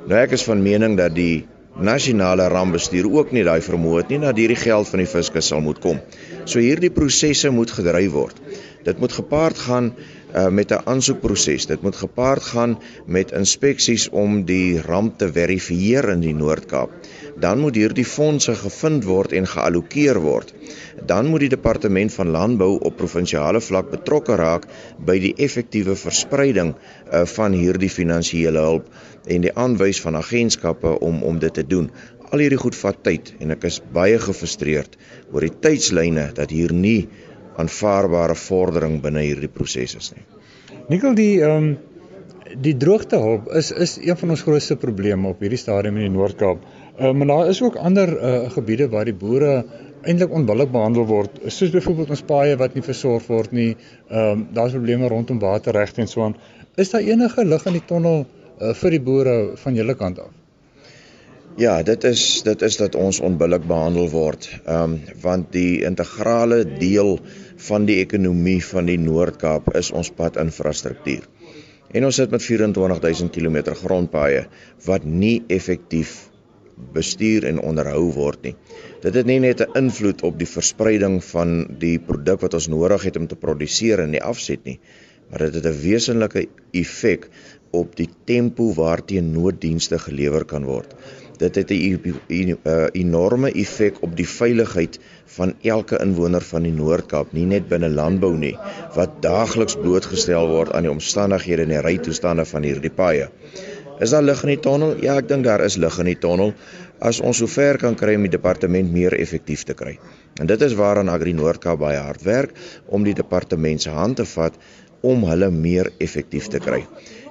Nou 0.06 0.22
ek 0.22 0.38
is 0.38 0.46
van 0.48 0.64
mening 0.64 0.98
dat 1.00 1.16
die 1.18 1.46
nasionale 1.76 2.48
rampbestuur 2.48 3.08
ook 3.12 3.32
nie 3.36 3.44
daai 3.44 3.60
vermoë 3.62 4.04
het 4.04 4.14
nie 4.14 4.22
dat 4.24 4.38
hierdie 4.40 4.60
geld 4.60 4.88
van 4.88 5.02
die 5.04 5.10
fiskus 5.12 5.50
sal 5.52 5.64
moet 5.66 5.82
kom. 5.84 6.00
So 6.46 6.64
hierdie 6.64 6.94
prosesse 6.94 7.52
moet 7.52 7.74
gedryf 7.76 8.12
word. 8.14 8.40
Dit 8.86 9.02
moet 9.02 9.12
gepaard 9.12 9.60
gaan 9.68 9.92
uh, 9.92 10.48
met 10.48 10.72
'n 10.72 10.86
aansoekproses. 10.86 11.66
Dit 11.66 11.82
moet 11.82 11.96
gepaard 11.96 12.44
gaan 12.44 12.80
met 13.06 13.32
inspeksies 13.32 14.10
om 14.10 14.46
die 14.46 14.82
ramp 14.82 15.18
te 15.18 15.32
verifieer 15.32 16.10
in 16.10 16.20
die 16.20 16.34
Noord-Kaap. 16.34 16.92
Dan 17.39 17.60
moet 17.60 17.75
hierdie 17.75 18.08
fondse 18.08 18.56
gevind 18.56 19.04
word 19.04 19.34
en 19.36 19.48
geallokeer 19.48 20.22
word 20.24 20.54
dan 21.04 21.27
moet 21.27 21.39
die 21.46 21.50
departement 21.50 22.13
van 22.13 22.32
landbou 22.32 22.77
op 22.80 22.98
provinsiale 22.98 23.62
vlak 23.62 23.89
betrokke 23.92 24.36
raak 24.39 24.68
by 25.08 25.18
die 25.20 25.34
effektiewe 25.48 25.96
verspreiding 26.00 26.74
uh, 26.75 27.25
van 27.36 27.56
hierdie 27.58 27.92
finansiële 27.92 28.63
hulp 28.68 28.88
en 29.27 29.46
die 29.46 29.54
aanwys 29.54 30.01
van 30.01 30.20
agentskappe 30.20 31.00
om 31.00 31.24
om 31.24 31.39
dit 31.39 31.54
te 31.54 31.65
doen. 31.68 31.89
Al 32.32 32.44
hierdie 32.46 32.62
goed 32.62 32.77
vat 32.80 33.01
tyd 33.04 33.34
en 33.39 33.56
ek 33.56 33.68
is 33.70 33.82
baie 33.94 34.20
gefrustreerd 34.22 34.98
oor 35.32 35.46
die 35.46 35.56
tydslyne 35.68 36.30
dat 36.38 36.54
hier 36.54 36.74
nie 36.74 37.08
aanvaarbare 37.62 38.36
vordering 38.36 39.01
binne 39.04 39.24
hierdie 39.25 39.51
proses 39.51 39.96
is 40.00 40.13
nie. 40.15 40.25
Nikkel 40.89 41.15
die 41.18 41.34
ehm 41.42 41.70
um, 41.74 41.75
die 42.62 42.75
droogtehulp 42.77 43.50
is 43.60 43.72
is 43.72 43.98
een 44.01 44.17
van 44.17 44.29
ons 44.36 44.44
grootste 44.46 44.77
probleme 44.79 45.27
op 45.27 45.41
hierdie 45.44 45.60
stadium 45.60 45.98
in 46.00 46.08
die 46.08 46.13
Noord-Kaap. 46.17 46.62
Uh, 46.96 47.12
maar 47.12 47.27
daar 47.27 47.50
is 47.51 47.62
ook 47.62 47.75
ander 47.75 48.13
uh, 48.15 48.51
gebiede 48.51 48.88
waar 48.89 49.05
die 49.05 49.17
boere 49.17 49.65
eintlik 50.05 50.32
onbillik 50.38 50.72
behandel 50.72 51.08
word, 51.10 51.39
soos 51.50 51.74
byvoorbeeld 51.74 52.13
ons 52.13 52.24
paaie 52.29 52.55
wat 52.62 52.75
nie 52.77 52.86
versorg 52.86 53.25
word 53.32 53.51
nie. 53.51 53.74
Ehm 54.08 54.32
um, 54.32 54.48
daar's 54.53 54.77
probleme 54.77 55.10
rondom 55.12 55.41
waterregte 55.41 56.01
en 56.01 56.12
so 56.12 56.24
aan. 56.24 56.38
Is 56.77 56.91
daar 56.94 57.01
enige 57.01 57.46
lig 57.46 57.65
in 57.65 57.77
die 57.79 57.86
tonnel 57.89 58.25
uh, 58.25 58.74
vir 58.82 58.98
die 58.98 59.01
boere 59.01 59.38
van 59.62 59.75
julle 59.75 59.96
kant 59.96 60.20
af? 60.20 60.34
Ja, 61.58 61.82
dit 61.88 62.03
is 62.03 62.44
dit 62.44 62.62
is 62.67 62.77
dat 62.77 62.96
ons 63.00 63.20
onbillik 63.20 63.67
behandel 63.67 64.10
word. 64.13 64.50
Ehm 64.65 64.84
um, 64.84 65.00
want 65.22 65.51
die 65.51 65.84
integrale 65.89 66.63
deel 66.79 67.17
van 67.70 67.86
die 67.89 68.01
ekonomie 68.03 68.62
van 68.65 68.91
die 68.91 69.00
Noord-Kaap 69.00 69.74
is 69.79 69.91
ons 69.91 70.12
padinfrastruktuur. 70.12 71.24
En 71.96 72.04
ons 72.04 72.18
sit 72.20 72.32
met 72.34 72.44
24000 72.44 73.32
km 73.32 73.75
grondpaaie 73.82 74.46
wat 74.86 75.06
nie 75.08 75.44
effektief 75.48 76.16
bestuur 76.96 77.46
en 77.48 77.62
onderhou 77.64 78.10
word 78.16 78.42
nie. 78.44 78.56
Dit 79.04 79.16
het 79.16 79.28
nie 79.30 79.40
net 79.40 79.62
'n 79.62 79.78
invloed 79.80 80.24
op 80.28 80.38
die 80.40 80.50
verspreiding 80.50 81.22
van 81.24 81.78
die 81.80 81.98
produk 82.00 82.42
wat 82.42 82.54
ons 82.60 82.68
nodig 82.68 83.04
het 83.08 83.16
om 83.16 83.28
te 83.28 83.36
produseer 83.36 84.04
in 84.04 84.12
die 84.12 84.24
afset 84.24 84.66
nie, 84.66 84.80
maar 85.30 85.40
dit 85.48 85.54
het 85.56 85.66
'n 85.66 85.82
wesenlike 85.82 86.48
effek 86.74 87.30
op 87.72 87.96
die 87.96 88.10
tempo 88.25 88.74
waarteen 88.74 89.32
nooddienste 89.32 90.00
gelewer 90.00 90.46
kan 90.46 90.66
word. 90.66 90.94
Dit 91.38 91.56
het 91.56 91.72
'n 91.72 92.58
enorme 92.94 93.51
effek 93.51 94.01
op 94.01 94.15
die 94.15 94.27
veiligheid 94.27 95.00
van 95.25 95.54
elke 95.62 96.00
inwoner 96.00 96.42
van 96.42 96.63
die 96.63 96.72
Noord-Kaap, 96.72 97.34
nie 97.34 97.46
net 97.46 97.68
binne 97.68 97.89
landbou 97.89 98.38
nie, 98.38 98.58
wat 98.96 99.22
daagliks 99.22 99.75
blootgestel 99.75 100.48
word 100.48 100.72
aan 100.72 100.84
die 100.84 100.92
omstandighede 100.92 101.62
en 101.62 101.70
die 101.70 101.82
rytoestande 101.82 102.46
van 102.46 102.63
hierdie 102.63 102.94
paaie. 102.94 103.30
Is 104.00 104.12
daar 104.12 104.24
lig 104.24 104.42
in 104.44 104.50
die 104.50 104.60
tonnel? 104.60 104.96
Ja, 105.01 105.15
ek 105.18 105.27
dink 105.27 105.44
daar 105.44 105.63
is 105.63 105.77
lig 105.80 106.00
in 106.00 106.06
die 106.06 106.20
tonnel 106.20 106.54
as 107.00 107.20
ons 107.20 107.38
sover 107.38 107.77
kan 107.77 107.96
kry 107.96 108.15
om 108.15 108.24
die 108.27 108.32
departement 108.32 108.92
meer 108.92 109.13
effektief 109.20 109.63
te 109.63 109.74
kry. 109.74 109.98
En 110.39 110.48
dit 110.48 110.62
is 110.62 110.75
waaraan 110.75 111.10
Agri 111.10 111.34
Noord-Kaap 111.34 111.80
baie 111.80 112.00
hard 112.00 112.24
werk 112.24 112.56
om 112.88 113.04
die 113.04 113.13
departement 113.13 113.82
se 113.82 113.89
hand 113.89 114.15
te 114.20 114.25
vat 114.25 114.58
om 115.06 115.24
hulle 115.30 115.51
meer 115.51 115.92
effektief 116.00 116.48
te 116.51 116.60
kry. 116.60 116.82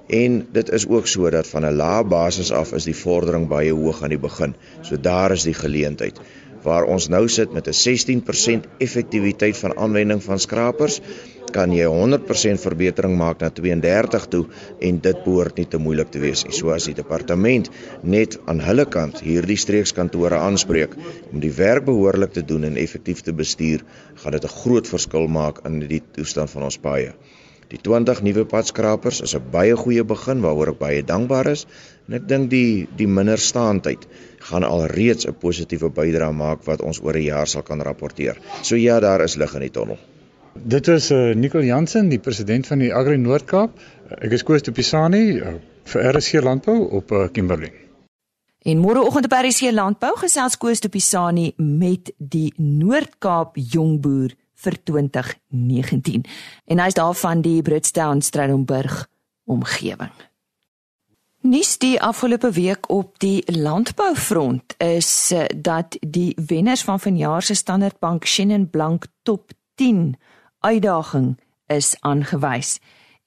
En 0.07 0.47
dit 0.53 0.71
is 0.71 0.87
ook 0.87 1.07
so 1.07 1.31
dat 1.31 1.47
van 1.47 1.65
'n 1.67 1.77
lae 1.77 2.05
basis 2.05 2.53
af 2.53 2.73
is 2.73 2.85
die 2.85 2.97
vordering 2.97 3.49
baie 3.49 3.73
hoog 3.73 4.03
aan 4.03 4.09
die 4.09 4.19
begin. 4.19 4.55
So 4.83 5.01
daar 5.01 5.33
is 5.33 5.43
die 5.43 5.55
geleentheid 5.55 6.21
waar 6.65 6.85
ons 6.89 7.09
nou 7.13 7.29
sit 7.29 7.53
met 7.53 7.69
'n 7.69 7.73
16% 7.73 8.67
effektiwiteit 8.79 9.57
van 9.57 9.77
aanwending 9.77 10.23
van 10.23 10.39
skrapers 10.39 11.01
kan 11.53 11.73
jy 11.73 11.85
100% 11.87 12.61
verbetering 12.61 13.17
maak 13.19 13.41
na 13.41 13.51
32 13.51 14.27
toe 14.33 14.47
en 14.89 14.99
dit 15.01 15.21
behoort 15.25 15.61
nie 15.61 15.67
te 15.71 15.79
moeilik 15.79 16.11
te 16.11 16.19
wees 16.19 16.43
nie. 16.45 16.55
So 16.57 16.73
as 16.75 16.89
die 16.91 16.95
departement 16.95 17.71
net 18.03 18.39
aan 18.51 18.61
hulle 18.61 18.87
kant 18.97 19.21
hierdie 19.21 19.61
streekskantore 19.61 20.41
aanspreek 20.49 20.97
om 21.31 21.41
die 21.41 21.53
werk 21.53 21.85
behoorlik 21.85 22.33
te 22.33 22.45
doen 22.45 22.65
en 22.65 22.77
effektief 22.77 23.21
te 23.21 23.33
bestuur, 23.33 23.85
gaan 24.15 24.33
dit 24.33 24.45
'n 24.45 24.57
groot 24.63 24.89
verskil 24.89 25.27
maak 25.29 25.63
in 25.65 25.81
die 25.81 26.03
toestand 26.13 26.51
van 26.51 26.63
ons 26.63 26.79
paaie. 26.79 27.15
Die 27.73 27.81
20 27.81 28.23
nuwe 28.23 28.45
padskrapers 28.45 29.21
is 29.21 29.35
'n 29.35 29.51
baie 29.51 29.77
goeie 29.77 30.05
begin 30.05 30.41
waaroor 30.41 30.73
ek 30.73 30.79
baie 30.79 31.03
dankbaar 31.03 31.47
is 31.53 31.67
en 32.09 32.15
ek 32.19 32.29
dink 32.29 32.51
die 32.51 32.89
die 32.97 33.07
minder 33.07 33.39
staandheid 33.39 34.07
gaan 34.49 34.65
alreeds 34.65 35.27
'n 35.27 35.37
positiewe 35.45 35.91
bydrae 35.91 36.33
maak 36.33 36.65
wat 36.65 36.83
ons 36.83 37.01
oor 37.01 37.17
'n 37.17 37.29
jaar 37.33 37.47
sal 37.47 37.63
kan 37.63 37.81
rapporteer. 37.81 38.37
So 38.63 38.77
ja, 38.77 39.01
daar 39.01 39.25
is 39.25 39.37
lig 39.37 39.55
in 39.55 39.61
die 39.61 39.71
tonnel. 39.71 39.99
Dit 40.55 40.89
is 40.89 41.11
uh, 41.11 41.31
eh, 41.31 41.37
Nicol 41.37 41.65
Jansen, 41.65 42.09
die 42.09 42.19
president 42.19 42.67
van 42.67 42.79
die 42.79 42.95
Agri 42.95 43.17
Noord-Kaap. 43.17 43.71
Ek 44.23 44.33
is 44.33 44.43
Koos 44.43 44.63
de 44.63 44.73
Pisani 44.73 45.41
uh, 45.41 45.55
vir 45.85 46.15
RSC 46.15 46.41
Landbou 46.43 46.77
op 46.91 47.11
uh, 47.11 47.27
Kimberley. 47.33 47.73
En 48.63 48.79
môreoggend 48.79 49.25
op 49.25 49.35
RSC 49.35 49.73
Landbou 49.73 50.15
gesels 50.17 50.57
Koos 50.57 50.81
de 50.81 50.89
Pisani 50.89 51.53
met 51.57 52.13
die 52.19 52.53
Noord-Kaap 52.57 53.57
jongboer 53.57 54.37
vir 54.65 54.79
2019. 54.83 56.25
En 56.65 56.81
hy's 56.83 56.97
daarvan 56.97 57.43
die 57.45 57.63
Britstown 57.63 58.23
Stellenberg 58.25 59.05
omgewing. 59.45 60.13
Nuus 61.45 61.75
die 61.79 61.99
afgelope 62.01 62.51
week 62.57 62.89
op 62.89 63.19
die 63.21 63.43
landboufront 63.53 64.75
is 64.81 65.33
dat 65.57 65.97
die 66.01 66.33
wenners 66.47 66.83
van 66.83 67.01
vanjaar 67.01 67.43
se 67.43 67.55
Standard 67.55 67.99
Bank 67.99 68.25
Shannon 68.27 68.71
Blank 68.71 69.07
Top 69.23 69.53
10 69.75 70.17
uitdaging 70.61 71.35
is 71.67 71.97
aangewys. 72.01 72.79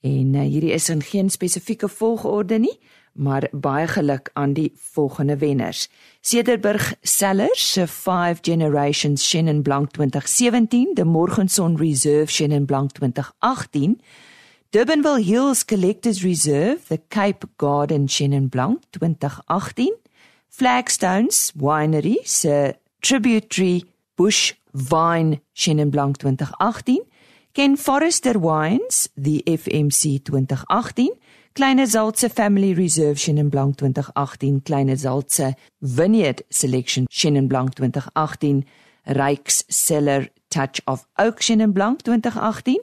En 0.01 0.33
uh, 0.33 0.41
hierdie 0.41 0.71
is 0.71 0.89
in 0.89 1.01
geen 1.01 1.29
spesifieke 1.29 1.89
volgorde 1.89 2.57
nie, 2.57 2.79
maar 3.17 3.47
baie 3.51 3.87
geluk 3.87 4.29
aan 4.33 4.53
die 4.53 4.71
volgende 4.75 5.37
wenners. 5.37 5.89
Cederburg 6.21 6.93
Sellers 7.01 7.71
se 7.71 7.87
5 7.87 8.39
Generations 8.41 9.29
Shannon 9.29 9.61
Blanc 9.61 9.91
2017, 9.91 10.93
De 10.93 11.05
Morgenson 11.05 11.77
Reserve 11.77 12.31
Shannon 12.31 12.65
Blanc 12.65 12.91
2018, 12.91 14.01
Durbanville 14.69 15.23
Hills 15.23 15.65
Collectors 15.65 16.23
Reserve, 16.23 16.77
The 16.87 17.01
Cape 17.07 17.47
Garden 17.55 18.09
Shannon 18.09 18.49
Blanc 18.49 18.81
2018, 18.89 19.93
Flagstones 20.49 21.51
Winery 21.55 22.19
se 22.23 22.75
Tributary 22.99 23.83
Bush 24.15 24.53
Vine 24.71 25.41
Shannon 25.53 25.89
Blanc 25.89 26.17
2018 26.17 27.05
Ken 27.57 27.75
Forrester 27.75 28.35
Wines, 28.39 29.09
die 29.15 29.41
FMC 29.43 30.23
2018, 30.23 31.09
Kleine 31.57 31.87
Zaltse 31.87 32.29
Family 32.29 32.73
Reserve 32.73 33.17
Chenin 33.17 33.49
Blanc 33.49 33.79
2018, 33.79 34.63
Kleine 34.63 34.95
Zaltse 34.95 35.55
Vineyard 35.79 36.45
Selection 36.51 37.07
Chenin 37.09 37.47
Blanc 37.47 37.75
2018, 37.75 38.63
Rykes 39.07 39.65
Cellar 39.67 40.27
Touch 40.51 40.83
of 40.85 41.07
Oak 41.17 41.41
Chenin 41.41 41.73
Blanc 41.73 42.03
2018, 42.03 42.77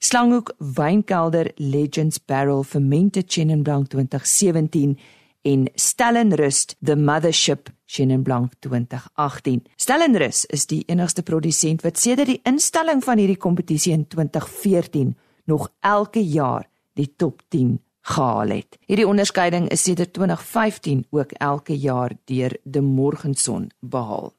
Slanghoek 0.00 0.54
Wynkelder 0.58 1.52
Legends 1.58 2.18
Barrel 2.18 2.64
Fermented 2.64 3.28
Chenin 3.28 3.62
Blanc 3.62 3.90
2017 3.90 4.98
en 5.42 5.68
Stellenrust 5.74 6.76
The 6.80 6.96
Mothership 6.96 7.68
Chenin 7.86 8.22
Blanc 8.22 8.52
2018. 8.60 9.64
Stellenrus 9.76 10.46
is 10.46 10.66
die 10.66 10.82
enigste 10.86 11.22
produsent 11.22 11.84
wat 11.84 12.00
sedert 12.00 12.32
die 12.32 12.40
instelling 12.48 13.04
van 13.04 13.20
hierdie 13.20 13.36
kompetisie 13.36 13.92
in 13.92 14.08
2014 14.08 15.12
nog 15.44 15.68
elke 15.80 16.24
jaar 16.24 16.70
die 16.94 17.12
top 17.16 17.42
10 17.50 17.82
gehaal 18.04 18.48
het. 18.48 18.78
Hierdie 18.86 19.08
onderskeiding 19.08 19.68
is 19.72 19.82
sedert 19.82 20.12
2015 20.12 21.06
ook 21.10 21.32
elke 21.32 21.76
jaar 21.78 22.12
deur 22.24 22.56
De 22.62 22.80
Morgenson 22.80 23.70
behaal. 23.80 24.32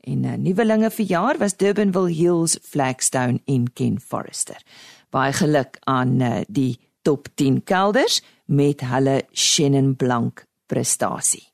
En 0.00 0.20
'n 0.20 0.24
uh, 0.24 0.34
nuwelinge 0.36 0.90
vir 0.90 1.06
jaar 1.06 1.38
was 1.38 1.56
Durbanville 1.56 2.12
Hills, 2.12 2.58
Flagstone 2.62 3.40
en 3.44 3.72
Ken 3.72 4.00
Forrester. 4.00 4.62
Baie 5.10 5.32
geluk 5.32 5.76
aan 5.80 6.20
uh, 6.20 6.40
die 6.48 6.78
top 7.02 7.28
10 7.34 7.64
kelders 7.64 8.22
met 8.44 8.80
hulle 8.80 9.22
Chenin 9.32 9.96
Blanc 9.96 10.44
prestasie. 10.66 11.48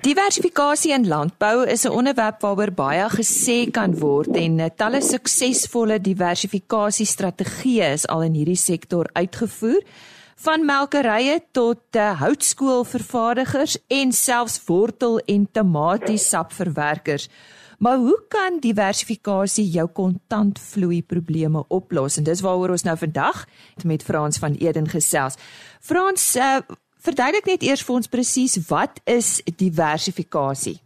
Diversifikasie 0.00 0.92
in 0.92 1.08
landbou 1.08 1.66
is 1.68 1.84
'n 1.84 1.92
onderwerp 1.92 2.40
waaroor 2.40 2.72
baie 2.72 3.08
gesê 3.08 3.70
kan 3.70 3.98
word 3.98 4.36
en 4.36 4.60
eh, 4.60 4.70
talle 4.76 5.00
suksesvolle 5.00 6.00
diversifikasiestrategieë 6.00 7.92
is 7.92 8.06
al 8.06 8.22
in 8.22 8.34
hierdie 8.34 8.56
sektor 8.56 9.10
uitgevoer 9.12 9.82
van 10.40 10.64
melkerye 10.64 11.36
tot 11.52 11.96
uh, 11.96 12.12
houtskoolvervaardigers 12.20 13.76
en 13.92 14.12
selfs 14.12 14.56
wortel 14.64 15.18
en 15.28 15.46
tamatiesapverwerkers. 15.52 17.28
Maar 17.80 17.96
hoe 17.96 18.18
kan 18.28 18.58
diversifikasie 18.60 19.64
jou 19.72 19.86
kontantvloei 19.88 21.02
probleme 21.02 21.64
oplos? 21.68 22.16
En 22.16 22.24
dis 22.24 22.40
waaroor 22.44 22.72
ons 22.76 22.84
nou 22.84 22.96
vandag 22.96 23.44
met 23.84 24.04
Frans 24.04 24.38
van 24.40 24.56
Eden 24.60 24.88
gesels. 24.88 25.36
Frans, 25.80 26.24
uh, 26.36 26.60
verduidelik 27.04 27.48
net 27.48 27.64
eers 27.64 27.84
vir 27.84 27.96
ons 28.00 28.08
presies 28.08 28.56
wat 28.68 29.00
is 29.04 29.40
diversifikasie? 29.44 30.78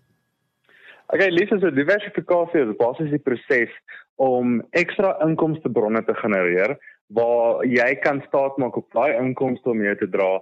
Okay, 1.15 1.31
Lisa, 1.31 1.61
so 1.63 1.71
diversifikasie 1.71 2.63
is 2.65 2.75
basies 2.79 3.11
die 3.15 3.23
proses 3.23 3.71
om 4.23 4.61
ekstra 4.75 5.15
inkomste 5.27 5.71
bronne 5.71 6.03
te 6.07 6.15
genereer 6.19 6.75
waar 7.15 7.65
jy 7.67 7.91
kan 8.07 8.23
staat 8.29 8.57
maak 8.63 8.77
op 8.77 8.91
daai 8.93 9.17
inkomste 9.17 9.71
om 9.71 9.83
jou 9.83 9.97
te 9.97 10.09
dra 10.17 10.33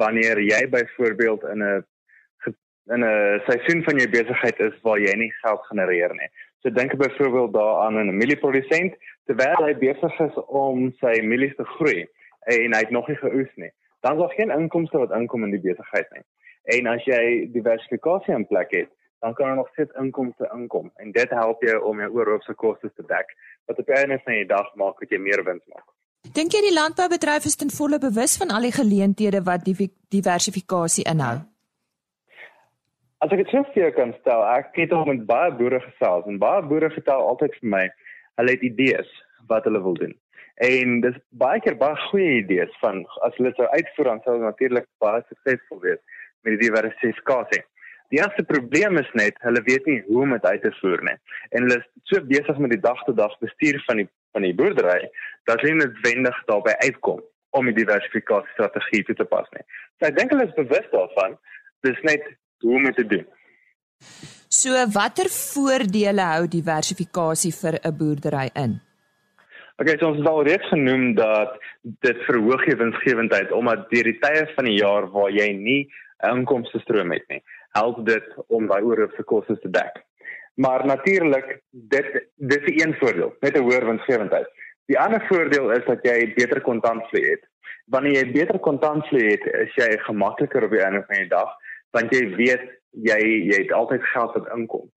wanneer 0.00 0.40
jy 0.40 0.60
byvoorbeeld 0.68 1.44
in 1.54 1.62
'n 1.62 1.84
in 2.94 3.04
'n 3.04 3.40
seisoen 3.46 3.82
van 3.84 3.96
jou 3.96 4.08
besigheid 4.10 4.60
is 4.60 4.76
waar 4.82 4.98
jy 4.98 5.14
nie 5.16 5.32
geld 5.42 5.62
genereer 5.70 6.14
nie. 6.14 6.30
So 6.60 6.70
dink 6.70 6.96
byvoorbeeld 6.96 7.52
daaraan 7.52 7.98
'n 8.00 8.16
mielieprodusent 8.16 8.94
terwyl 9.26 9.66
hy 9.66 9.74
besig 9.74 10.20
is 10.20 10.36
om 10.46 10.92
sy 11.00 11.20
mielies 11.22 11.56
te 11.56 11.64
groei 11.64 12.06
en 12.46 12.72
hy 12.72 12.80
het 12.80 12.90
nog 12.90 13.08
nie 13.08 13.16
geoes 13.16 13.54
nie 13.56 13.72
dan 14.00 14.12
is 14.12 14.18
daar 14.18 14.30
geen 14.30 14.50
inkomste 14.50 14.98
wat 14.98 15.10
inkom 15.10 15.44
in 15.44 15.50
die 15.50 15.60
besigheid 15.60 16.10
nie. 16.10 16.24
En 16.62 16.86
as 16.86 17.04
jy 17.04 17.48
diversifikasie 17.52 18.34
in 18.34 18.46
plek 18.46 18.70
het, 18.70 18.90
dan 19.18 19.34
kan 19.34 19.46
daar 19.46 19.56
nog 19.56 19.70
steeds 19.72 19.94
inkomste 19.98 20.50
inkom 20.54 20.90
en 20.94 21.12
dit 21.12 21.30
help 21.30 21.62
jou 21.62 21.78
om 21.82 22.00
jou 22.00 22.10
oorhoofse 22.14 22.54
kostes 22.54 22.94
te 22.94 23.06
dek 23.06 23.34
wat 23.66 23.78
op 23.78 23.88
'n 23.88 23.98
einde 24.00 24.20
van 24.24 24.32
die 24.32 24.46
dag 24.46 24.74
maak 24.74 25.00
dat 25.00 25.10
jy 25.10 25.18
meer 25.18 25.44
wins 25.44 25.66
maak. 25.66 25.88
Dink 26.26 26.50
jy 26.52 26.60
die 26.64 26.74
landboubedryf 26.74 27.46
is 27.46 27.56
ten 27.56 27.70
volle 27.70 27.98
bewus 28.02 28.36
van 28.40 28.50
al 28.50 28.66
die 28.66 28.74
geleenthede 28.74 29.40
wat 29.46 29.62
die 29.66 29.88
diversifikasie 30.14 31.04
inhou? 31.06 31.36
As 33.22 33.32
ek 33.34 33.44
dit 33.44 33.52
sou 33.54 33.62
vir 33.72 33.84
jou 33.84 33.92
kan 33.96 34.12
stel, 34.20 34.42
ek 34.50 34.74
het 34.78 34.92
al 34.94 35.06
met 35.06 35.24
baie 35.26 35.52
boere 35.58 35.80
gesels 35.82 36.26
en 36.30 36.40
baie 36.42 36.62
boere 36.66 36.90
vertel 36.94 37.22
altyd 37.30 37.54
vir 37.60 37.70
my 37.74 37.84
hulle 38.38 38.54
het 38.54 38.66
idees 38.66 39.08
wat 39.50 39.66
hulle 39.66 39.82
wil 39.86 39.96
doen. 39.98 40.14
En 40.66 41.00
dis 41.06 41.16
baie 41.42 41.62
keer 41.62 41.78
baie 41.78 41.98
goeie 42.08 42.38
idees 42.42 42.74
van 42.82 43.04
as 43.26 43.34
hulle 43.38 43.54
sou 43.56 43.66
uitvoer 43.70 44.10
dan 44.12 44.22
sou 44.24 44.36
hulle 44.36 44.50
natuurlik 44.50 44.86
baie 45.02 45.22
suksesvol 45.30 45.82
wees 45.86 46.02
met 46.42 46.54
die 46.54 46.66
diversifikasie. 46.66 47.62
Die 48.10 48.18
eerste 48.18 48.42
probleem 48.48 48.98
is 48.98 49.10
net 49.18 49.38
hulle 49.46 49.62
weet 49.66 49.86
nie 49.86 50.00
hoe 50.06 50.22
om 50.24 50.34
dit 50.34 50.46
uit 50.46 50.62
te 50.66 50.74
voer 50.80 51.02
nie. 51.10 51.18
En 51.54 51.66
hulle 51.66 51.78
is 51.82 51.88
so 52.10 52.22
besig 52.30 52.62
met 52.62 52.74
die 52.74 52.84
dag-tot-dag 52.86 53.34
bestuur 53.42 53.82
van 53.86 54.02
die 54.02 54.08
van 54.32 54.46
die 54.46 54.54
boerdery 54.54 55.10
dat 55.48 55.60
hulle 55.60 55.82
net 55.82 56.00
wendig 56.04 56.38
daarbey 56.50 56.74
uitkom 56.84 57.22
om 57.56 57.70
die 57.70 57.76
diversifikasie 57.78 58.52
strategie 58.52 59.04
toe 59.08 59.16
te 59.18 59.28
pas 59.28 59.46
nie. 59.56 59.64
So 59.98 60.08
ek 60.10 60.18
dink 60.18 60.34
hulle 60.34 60.48
is 60.48 60.56
bewus 60.58 60.90
daarvan. 60.92 61.38
Dis 61.86 62.00
net 62.06 62.26
hoe 62.64 62.74
om 62.76 62.84
dit 62.90 62.98
te 63.00 63.06
doen. 63.06 63.26
So 64.48 64.74
watter 64.94 65.30
voordele 65.32 66.26
hou 66.32 66.44
diversifikasie 66.48 67.52
vir 67.52 67.78
'n 67.82 67.96
boerdery 67.96 68.48
in? 68.54 68.80
Okay, 69.78 69.96
so 69.98 70.08
ons 70.08 70.18
het 70.18 70.26
al 70.26 70.42
reeds 70.42 70.68
genoem 70.68 71.14
dat 71.14 71.54
dit 71.82 72.18
verhoog 72.26 72.64
die 72.66 72.76
winsgewendheid 72.76 73.52
omdat 73.52 73.90
deur 73.90 74.08
die 74.10 74.18
tye 74.18 74.46
van 74.56 74.64
die 74.64 74.78
jaar 74.78 75.06
waar 75.12 75.30
jy 75.30 75.52
nie 75.52 75.88
'n 76.22 76.38
inkomste 76.38 76.80
stroom 76.82 77.12
het 77.12 77.28
nie, 77.28 77.42
help 77.78 78.06
dit 78.06 78.26
om 78.48 78.66
daai 78.66 78.82
oorhoofse 78.82 79.22
kostes 79.22 79.60
te 79.60 79.70
dek. 79.70 80.02
Maar 80.58 80.86
natuurlik, 80.86 81.60
dit 81.70 82.08
dis 82.34 82.64
'n 82.66 82.80
een 82.82 82.94
voordeel, 83.00 83.36
net 83.40 83.56
'n 83.56 83.62
hoër 83.62 83.86
winsgewendheid. 83.86 84.48
Die 84.86 84.98
ander 84.98 85.22
voordeel 85.28 85.70
is 85.70 85.84
dat 85.84 85.98
jy 86.02 86.32
beter 86.34 86.60
kontantvloei 86.60 87.30
het. 87.30 87.44
Wanneer 87.86 88.12
jy 88.12 88.32
beter 88.32 88.58
kontantvloei 88.58 89.30
het, 89.30 89.44
is 89.54 89.74
jy 89.74 89.98
gemakliker 89.98 90.64
op 90.64 90.70
die 90.70 90.82
einde 90.82 91.04
van 91.06 91.16
die 91.16 91.28
dag 91.28 91.50
want 91.90 92.12
jy 92.12 92.22
weet 92.36 92.64
jy 92.90 93.18
jy 93.48 93.60
het 93.62 93.72
altyd 93.72 94.02
geld 94.12 94.34
wat 94.36 94.48
inkom. 94.56 94.88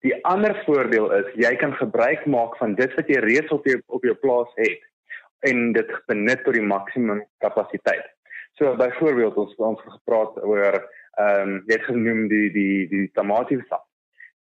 Die 0.00 0.14
ander 0.24 0.54
voordeel 0.64 1.10
is 1.18 1.28
jy 1.34 1.52
kan 1.60 1.74
gebruik 1.76 2.24
maak 2.26 2.56
van 2.56 2.74
dit 2.74 2.94
wat 2.96 3.08
jy 3.08 3.20
reeds 3.20 3.52
op 3.52 3.66
jou 3.68 3.80
op 3.86 4.04
jou 4.04 4.14
plaas 4.14 4.54
het 4.54 4.80
en 5.50 5.72
dit 5.72 5.92
benut 6.06 6.42
tot 6.44 6.56
die 6.56 6.64
maksimum 6.64 7.22
kapasiteit. 7.44 8.06
So 8.58 8.76
byvoorbeeld 8.76 9.36
ons 9.36 9.54
ons 9.56 9.84
gepraat 9.86 10.42
oor 10.42 10.80
ehm 11.18 11.48
um, 11.48 11.62
jy 11.66 11.76
het 11.76 11.86
genoem 11.90 12.26
die 12.28 12.48
die 12.54 12.88
die 12.88 13.06
tomaties 13.12 13.66
sap. 13.68 13.89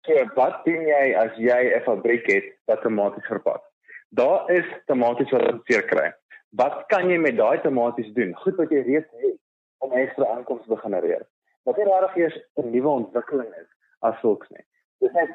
So 0.05 0.25
wat 0.37 0.61
doen 0.65 0.85
jy 0.85 1.05
as 1.17 1.33
jy 1.41 1.61
'n 1.75 1.83
fabriek 1.85 2.27
het 2.29 2.45
wat 2.69 2.81
tomaties 2.81 3.25
verpak? 3.25 3.61
Daar 4.09 4.51
is 4.51 4.65
tomaties 4.85 5.31
wat 5.31 5.41
jy 5.41 5.59
seker 5.65 5.87
kry. 5.89 6.13
Wat 6.51 6.85
kan 6.87 7.09
jy 7.09 7.17
met 7.17 7.37
daai 7.37 7.61
tomaties 7.61 8.13
doen? 8.13 8.35
Goed 8.35 8.55
wat 8.55 8.69
jy 8.69 8.83
reeds 8.85 9.09
het 9.21 9.39
om 9.79 9.91
ekstra 9.91 10.37
inkomste 10.37 10.69
te 10.69 10.77
genereer. 10.77 11.25
Wat 11.65 11.77
nie 11.77 11.85
regtig 11.85 12.15
eers 12.17 12.37
'n 12.57 12.71
nuwe 12.71 12.89
ontwikkeling 12.89 13.49
is 13.61 13.69
as 14.01 14.19
sulks 14.21 14.49
nie. 14.49 14.65
Dis 15.01 15.11
net 15.13 15.31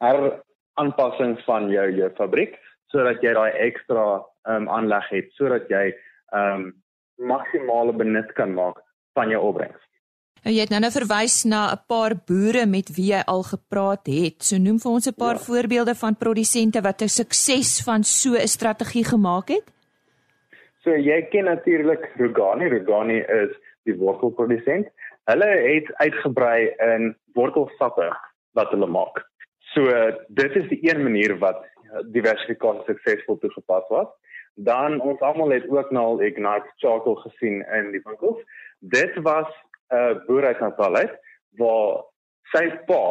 her 0.00 0.42
aanpassings 0.74 1.44
van 1.44 1.70
jou 1.70 1.90
jou 1.90 2.10
fabriek 2.16 2.58
sodat 2.92 3.22
jy 3.22 3.32
daai 3.34 3.52
ekstra 3.68 4.24
ehm 4.48 4.56
um, 4.56 4.68
aanleg 4.68 5.08
het 5.08 5.32
sodat 5.32 5.68
jy 5.68 5.92
ehm 6.32 6.52
um, 6.54 6.72
maksimale 7.16 7.92
benut 7.92 8.32
kan 8.32 8.54
maak 8.54 8.82
van 9.14 9.28
jou 9.28 9.40
opbrengs. 9.42 9.82
Nou 10.44 10.54
jy 10.54 10.60
het 10.60 10.70
nou 10.70 10.80
nou 10.80 10.92
verwys 10.94 11.44
na 11.44 11.72
'n 11.72 11.84
paar 11.88 12.14
boere 12.28 12.66
met 12.66 12.88
wie 12.96 13.12
jy 13.12 13.22
al 13.26 13.42
gepraat 13.42 14.06
het. 14.06 14.42
So 14.42 14.56
noem 14.58 14.78
vir 14.78 14.90
ons 14.92 15.06
'n 15.06 15.14
paar 15.14 15.38
ja. 15.38 15.44
voorbeelde 15.48 15.94
van 15.94 16.16
produsente 16.16 16.80
wat 16.80 17.02
'n 17.02 17.08
sukses 17.08 17.82
van 17.84 18.04
so 18.04 18.34
'n 18.34 18.46
strategie 18.46 19.04
gemaak 19.04 19.48
het. 19.48 19.66
So 20.82 20.90
jy 20.90 21.22
ken 21.30 21.44
natuurlik 21.44 22.12
Rogani. 22.16 22.68
Rogani 22.68 23.18
is 23.18 23.52
die 23.84 23.96
wortelprodusent. 23.96 24.86
Hulle 25.24 25.50
het 25.74 25.94
uitgebrei 25.94 26.74
in 26.78 27.16
wortelsappe 27.34 28.16
wat 28.52 28.70
hulle 28.70 28.86
maak. 28.86 29.24
So 29.74 29.82
dit 30.28 30.56
is 30.56 30.68
die 30.68 30.78
een 30.82 31.02
manier 31.02 31.38
wat 31.38 31.64
diversifikasie 32.14 32.84
suksesvol 32.86 33.38
toegepas 33.38 33.88
was. 33.88 34.08
Dan 34.54 35.00
ons 35.00 35.20
almal 35.20 35.50
het 35.50 35.66
ook 35.68 35.90
nou 35.90 36.04
al 36.04 36.22
Ignite 36.24 36.70
Charcoal 36.76 37.18
gesien 37.26 37.64
in 37.78 37.90
die 37.92 38.00
winkels. 38.04 38.40
Dit 38.78 39.18
was 39.26 39.50
uh, 39.92 40.12
boer 40.26 40.46
uit 40.46 40.60
Natal 40.60 40.96
uit 40.96 41.14
waar 41.60 42.04
sy 42.52 42.66
pa 42.88 43.02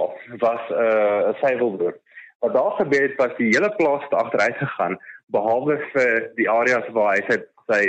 was 0.43 0.63
'n 0.69 0.73
uh, 0.73 1.29
'n 1.29 1.35
suiwelboer. 1.41 1.95
Wat 2.39 2.53
daar 2.53 2.71
gebeur 2.71 3.01
het 3.01 3.17
was 3.17 3.37
die 3.37 3.51
hele 3.55 3.75
plaas 3.75 4.03
het 4.03 4.13
agteruit 4.13 4.57
gegaan 4.57 4.99
behalwe 5.25 5.77
vir 5.93 6.31
die 6.35 6.49
areas 6.49 6.87
waar 6.93 7.15
hy 7.15 7.21
sy 7.29 7.37
sy 7.69 7.83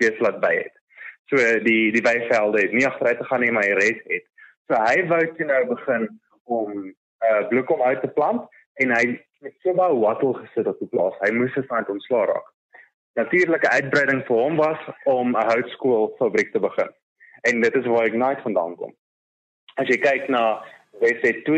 beeslaat 0.00 0.40
by 0.40 0.54
het. 0.54 0.74
So 1.28 1.36
die 1.64 1.92
die 1.92 2.02
weivelde 2.02 2.62
het 2.62 2.72
nie 2.72 2.86
agteruit 2.86 3.20
gegaan 3.20 3.40
nie, 3.40 3.52
maar 3.52 3.66
hy 3.68 3.74
res 3.76 4.00
het. 4.08 4.24
So 4.66 4.74
hy 4.74 5.06
wou 5.08 5.20
toe 5.36 5.46
nou 5.46 5.64
begin 5.74 6.08
om 6.44 6.94
uh 7.28 7.42
bloekom 7.48 7.82
uit 7.82 8.00
te 8.00 8.08
plant 8.08 8.46
en 8.74 8.94
hy 8.94 9.04
het 9.44 9.54
so 9.62 9.74
baie 9.74 9.98
wattle 10.00 10.34
gesit 10.34 10.66
op 10.66 10.78
die 10.78 10.88
plaas. 10.88 11.18
Hy 11.20 11.30
moes 11.34 11.52
se 11.52 11.64
van 11.68 11.86
ontslaa 11.88 12.24
raak. 12.32 12.48
Natuurlike 13.18 13.68
uitbreiding 13.68 14.22
vir 14.26 14.36
hom 14.36 14.56
was 14.56 14.80
om 15.04 15.36
'n 15.36 15.48
houtskool 15.50 16.14
fabriek 16.18 16.52
te 16.52 16.60
begin. 16.60 16.90
En 17.40 17.60
dit 17.60 17.74
is 17.74 17.86
waar 17.86 18.06
Ignite 18.06 18.42
vandaan 18.42 18.76
kom. 18.76 18.94
As 19.74 19.86
jy 19.86 19.98
kyk 20.02 20.28
na 20.28 20.62
WC2 21.02 21.50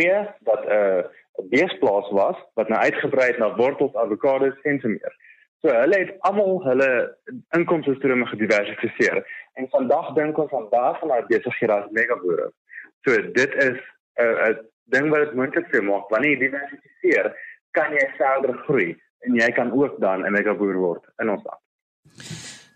wat 0.48 0.64
'n 0.66 0.72
uh, 0.72 1.02
beesplaas 1.48 2.08
was 2.10 2.36
wat 2.54 2.68
nou 2.68 2.80
uitgebrei 2.80 3.26
het 3.30 3.38
na 3.38 3.54
wortels, 3.56 3.94
avokados 3.94 4.60
en 4.62 4.80
so 4.80 4.88
meer. 4.88 5.14
So 5.60 5.68
hulle 5.68 5.98
het 5.98 6.16
almal 6.28 6.62
hulle 6.64 6.90
inkomste 7.56 7.94
strome 7.94 8.26
gediversifiseer 8.26 9.20
en 9.60 9.68
vandag 9.68 10.12
dink 10.16 10.38
ons 10.38 10.52
aan 10.56 10.68
baie 10.72 10.94
van 11.00 11.08
daai 11.08 11.26
besighede 11.28 11.72
as 11.72 11.90
megaboere. 11.96 12.50
So 13.04 13.16
dit 13.40 13.54
is 13.54 13.78
'n 14.18 14.22
uh, 14.22 14.48
'n 14.48 14.58
ding 14.94 15.10
wat 15.10 15.24
dit 15.24 15.34
moontlik 15.34 15.68
vir 15.72 15.84
maak 15.84 16.08
wanneer 16.08 16.30
jy 16.30 16.38
diversifiseer, 16.44 17.32
kan 17.70 17.92
jy 17.92 18.06
verder 18.18 18.54
groei 18.64 18.90
en 19.26 19.34
jy 19.34 19.50
kan 19.52 19.72
ook 19.72 20.00
dan 20.00 20.26
'n 20.26 20.32
mega 20.32 20.54
boer 20.54 20.76
word 20.76 21.04
in 21.22 21.30
ons 21.30 21.44
land. 21.44 21.62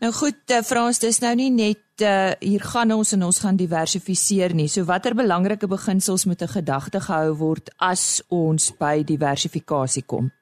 Nou 0.01 0.13
goed, 0.13 0.51
uh, 0.53 0.63
Frans, 0.63 0.99
dis 0.99 1.21
nou 1.21 1.35
nie 1.35 1.51
net 1.51 1.84
uh, 2.03 2.33
hier 2.41 2.61
gaan 2.61 2.93
ons 2.93 3.13
en 3.13 3.23
ons 3.23 3.41
gaan 3.41 3.57
diversifiseer 3.57 4.55
nie. 4.55 4.69
So 4.69 4.85
watter 4.85 5.15
belangrike 5.15 5.69
beginsels 5.69 6.25
moet 6.27 6.43
'n 6.43 6.57
gedagte 6.59 7.01
gehou 7.01 7.35
word 7.39 7.71
as 7.79 8.23
ons 8.29 8.73
by 8.79 9.05
diversifikasie 9.05 10.07
kom? 10.07 10.33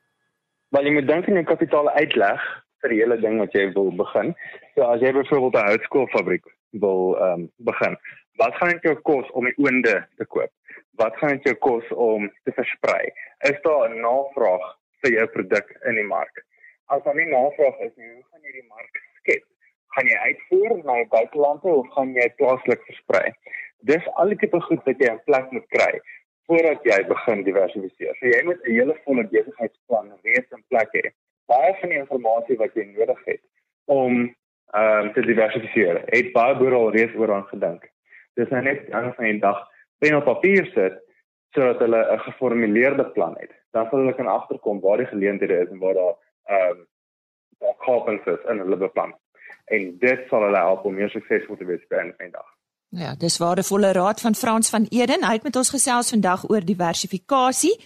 Wel, 0.71 0.85
jy 0.85 0.93
moet 0.93 1.09
dink 1.09 1.29
aan 1.29 1.35
jou 1.35 1.45
kapitaal 1.45 1.89
uitleg 1.91 2.41
vir 2.81 2.91
die 2.91 3.01
hele 3.03 3.21
ding 3.21 3.39
wat 3.39 3.53
jy 3.53 3.73
wil 3.75 3.91
begin. 3.91 4.35
So 4.75 4.83
as 4.83 5.01
jy 5.01 5.13
byvoorbeeld 5.13 5.55
'n 5.55 5.69
houtskoolfabriek 5.69 6.45
wil 6.71 7.17
ehm 7.17 7.41
um, 7.41 7.51
begin, 7.57 7.97
wat 8.37 8.55
gaan 8.55 8.73
dit 8.73 8.83
jou 8.83 8.97
kos 9.03 9.31
om 9.33 9.45
die 9.45 9.59
oonde 9.59 10.07
te 10.17 10.25
koop? 10.25 10.51
wat 10.93 11.17
gaan 11.17 11.37
dit 11.37 11.43
jou 11.43 11.55
kos 11.55 11.89
om 11.97 12.29
te 12.45 12.53
versprei? 12.57 13.05
Is 13.51 13.59
daar 13.63 13.89
'n 13.89 14.01
navraag 14.01 14.65
vir 15.01 15.11
jou 15.13 15.27
produk 15.27 15.67
in 15.89 15.95
die 15.95 16.11
mark? 16.17 16.45
As 16.87 17.03
daar 17.03 17.15
nie 17.15 17.27
navraag 17.27 17.79
is 17.79 17.93
nie, 17.97 18.13
hoe 18.15 18.25
gaan 18.31 18.43
jy 18.43 18.53
die 18.53 18.69
mark 18.69 18.95
skep? 19.19 19.45
Gaan 19.93 20.09
jy 20.09 20.19
uitvoer 20.29 20.79
na 20.85 20.95
die 21.03 21.09
buitelande 21.13 21.69
of 21.69 21.89
gaan 21.95 22.15
jy 22.17 22.29
plaaslik 22.39 22.85
versprei? 22.89 23.33
Dis 23.89 24.05
al 24.21 24.33
die 24.33 24.39
tipe 24.41 24.61
goed 24.67 24.85
wat 24.89 25.01
jy 25.03 25.11
in 25.13 25.25
plek 25.29 25.51
moet 25.53 25.67
kry 25.75 25.93
voordat 26.51 26.87
jy 26.87 26.99
begin 27.09 27.45
diversifiseer. 27.47 28.15
So 28.19 28.27
jy 28.27 28.41
moet 28.45 28.63
'n 28.65 28.73
hele 28.73 28.95
volle 29.05 29.25
besigheidsplan 29.35 30.13
reeds 30.25 30.51
in 30.57 30.65
plek 30.69 30.91
hê. 30.97 31.13
Baie 31.47 31.75
van 31.81 31.89
die 31.89 31.99
inligting 31.99 32.59
wat 32.59 32.75
jy 32.75 32.85
nodig 32.97 33.21
het 33.27 33.43
om 33.87 34.35
ehm 34.73 35.07
um, 35.07 35.13
te 35.13 35.21
diversifiseer, 35.21 36.03
het 36.07 36.33
baie 36.33 36.55
boere 36.57 36.75
al 36.75 36.93
reeds 36.93 37.15
oor 37.15 37.33
aan 37.33 37.49
gedink. 37.53 37.85
Dis 38.35 38.49
nou 38.49 38.63
net 38.63 38.91
aan 38.91 39.13
van 39.15 39.25
die 39.25 39.41
dag 39.41 39.69
pen 39.99 40.17
op 40.17 40.25
papier 40.25 40.65
sit 40.75 41.01
sodat 41.55 41.79
hulle 41.85 42.01
'n 42.15 42.19
geformuleerde 42.19 43.05
plan 43.13 43.37
het. 43.39 43.53
Dan 43.73 43.89
sal 43.91 43.99
hulle 43.99 44.15
kan 44.15 44.27
agterkom 44.27 44.81
waar 44.81 44.97
die 44.97 45.07
geleenthede 45.07 45.61
is 45.63 45.69
en 45.69 45.79
waar 45.79 45.95
daar 45.95 46.17
ehm 46.45 46.71
um, 46.71 46.87
daar 47.61 47.77
kopings 47.85 48.27
is 48.27 48.49
in 48.49 48.59
hulle 48.59 48.77
beplan. 48.77 49.15
En 49.73 49.93
dit 49.99 50.25
sal 50.29 50.43
hulle 50.47 50.65
help 50.67 50.85
om 50.89 50.95
meer 50.95 51.13
suksesvol 51.13 51.57
te 51.57 51.69
wees 51.69 51.85
by 51.89 52.03
'n 52.05 52.33
dag. 52.33 52.49
Ja, 52.93 53.15
dis 53.17 53.39
waardevolle 53.39 53.93
raad 53.93 54.21
van 54.21 54.35
Frans 54.35 54.69
van 54.69 54.87
Eden. 54.91 55.25
Hy 55.25 55.33
het 55.33 55.43
met 55.43 55.57
ons 55.57 55.71
gesels 55.71 56.11
vandag 56.11 56.49
oor 56.51 56.65
diversifikasie 56.65 57.81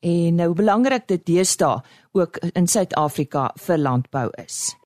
en 0.00 0.40
hoe 0.40 0.54
belangrik 0.54 1.06
dit 1.06 1.26
deesdae 1.26 1.80
ook 2.12 2.36
in 2.52 2.66
Suid-Afrika 2.66 3.50
vir 3.56 3.78
landbou 3.78 4.28
is. 4.44 4.76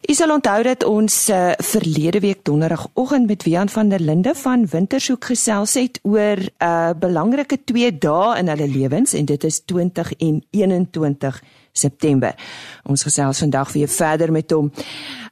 Ek 0.00 0.16
sal 0.16 0.32
onthou 0.32 0.62
dat 0.64 0.84
ons 0.88 1.14
uh, 1.28 1.52
verlede 1.60 2.22
week 2.24 2.44
donderdagoggend 2.48 3.26
met 3.28 3.42
Wian 3.44 3.68
van 3.68 3.88
der 3.92 4.00
Linde 4.00 4.34
van 4.34 4.66
Wintershoek 4.66 5.24
gesels 5.24 5.74
het 5.74 6.00
oor 6.02 6.40
'n 6.40 6.48
uh, 6.58 6.88
eh, 6.88 6.96
belangrike 6.98 7.64
2 7.64 7.98
dae 7.98 8.38
in 8.38 8.48
hulle 8.48 8.68
lewens 8.68 9.12
en 9.12 9.24
dit 9.24 9.44
is 9.44 9.60
20 9.64 10.12
en 10.12 10.42
21 10.50 11.42
September. 11.72 12.34
Ons 12.82 13.02
gesels 13.02 13.38
vandag 13.38 13.72
weer 13.72 13.88
verder 13.88 14.32
met 14.32 14.50
hom. 14.50 14.72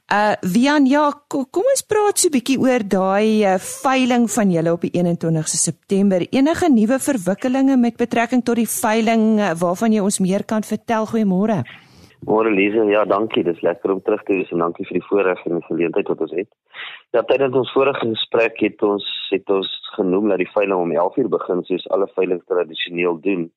Uh 0.09 0.33
Wian, 0.41 0.87
ja, 0.89 1.03
kom 1.29 1.67
ons 1.69 1.83
praat 1.85 2.17
so 2.17 2.29
'n 2.29 2.33
bietjie 2.33 2.57
oor 2.57 2.81
daai 2.81 3.45
uh, 3.45 3.59
veiling 3.61 4.25
van 4.25 4.49
julle 4.49 4.71
op 4.73 4.81
die 4.81 4.89
21ste 4.97 5.59
September. 5.69 6.25
Enige 6.33 6.65
nuwe 6.65 6.97
verwikkelinge 6.97 7.77
met 7.77 7.95
betrekking 7.97 8.41
tot 8.41 8.57
die 8.57 8.65
veiling 8.65 9.37
uh, 9.37 9.53
waarvan 9.53 9.93
jy 9.93 10.01
ons 10.01 10.17
meer 10.17 10.43
kan 10.49 10.65
vertel? 10.65 11.05
Goeiemôre. 11.05 11.61
Môre 12.25 12.49
Lise, 12.49 12.89
ja, 12.89 13.05
dankie. 13.05 13.43
Dis 13.43 13.61
lekker 13.61 13.93
om 13.93 14.01
terug 14.01 14.23
te 14.25 14.33
wees 14.33 14.49
en 14.49 14.65
dankie 14.65 14.87
vir 14.89 14.97
die 14.97 15.07
voorreg 15.11 15.45
en 15.45 15.59
die 15.59 15.67
geleentheid 15.69 16.07
wat 16.09 16.25
ons 16.25 16.33
het. 16.41 16.49
Ja, 17.13 17.21
tydens 17.21 17.53
ons 17.61 17.73
vorige 17.77 18.09
gesprek 18.09 18.57
het 18.65 18.81
ons 18.81 19.05
het 19.29 19.45
ons 19.49 19.69
genoem 19.93 20.33
dat 20.33 20.41
die 20.41 20.53
veiling 20.57 20.79
om 20.89 20.91
11:00 20.91 21.29
begin 21.29 21.61
soos 21.69 21.85
alle 21.93 22.09
veilings 22.15 22.49
tradisioneel 22.49 23.21
doen. 23.21 23.51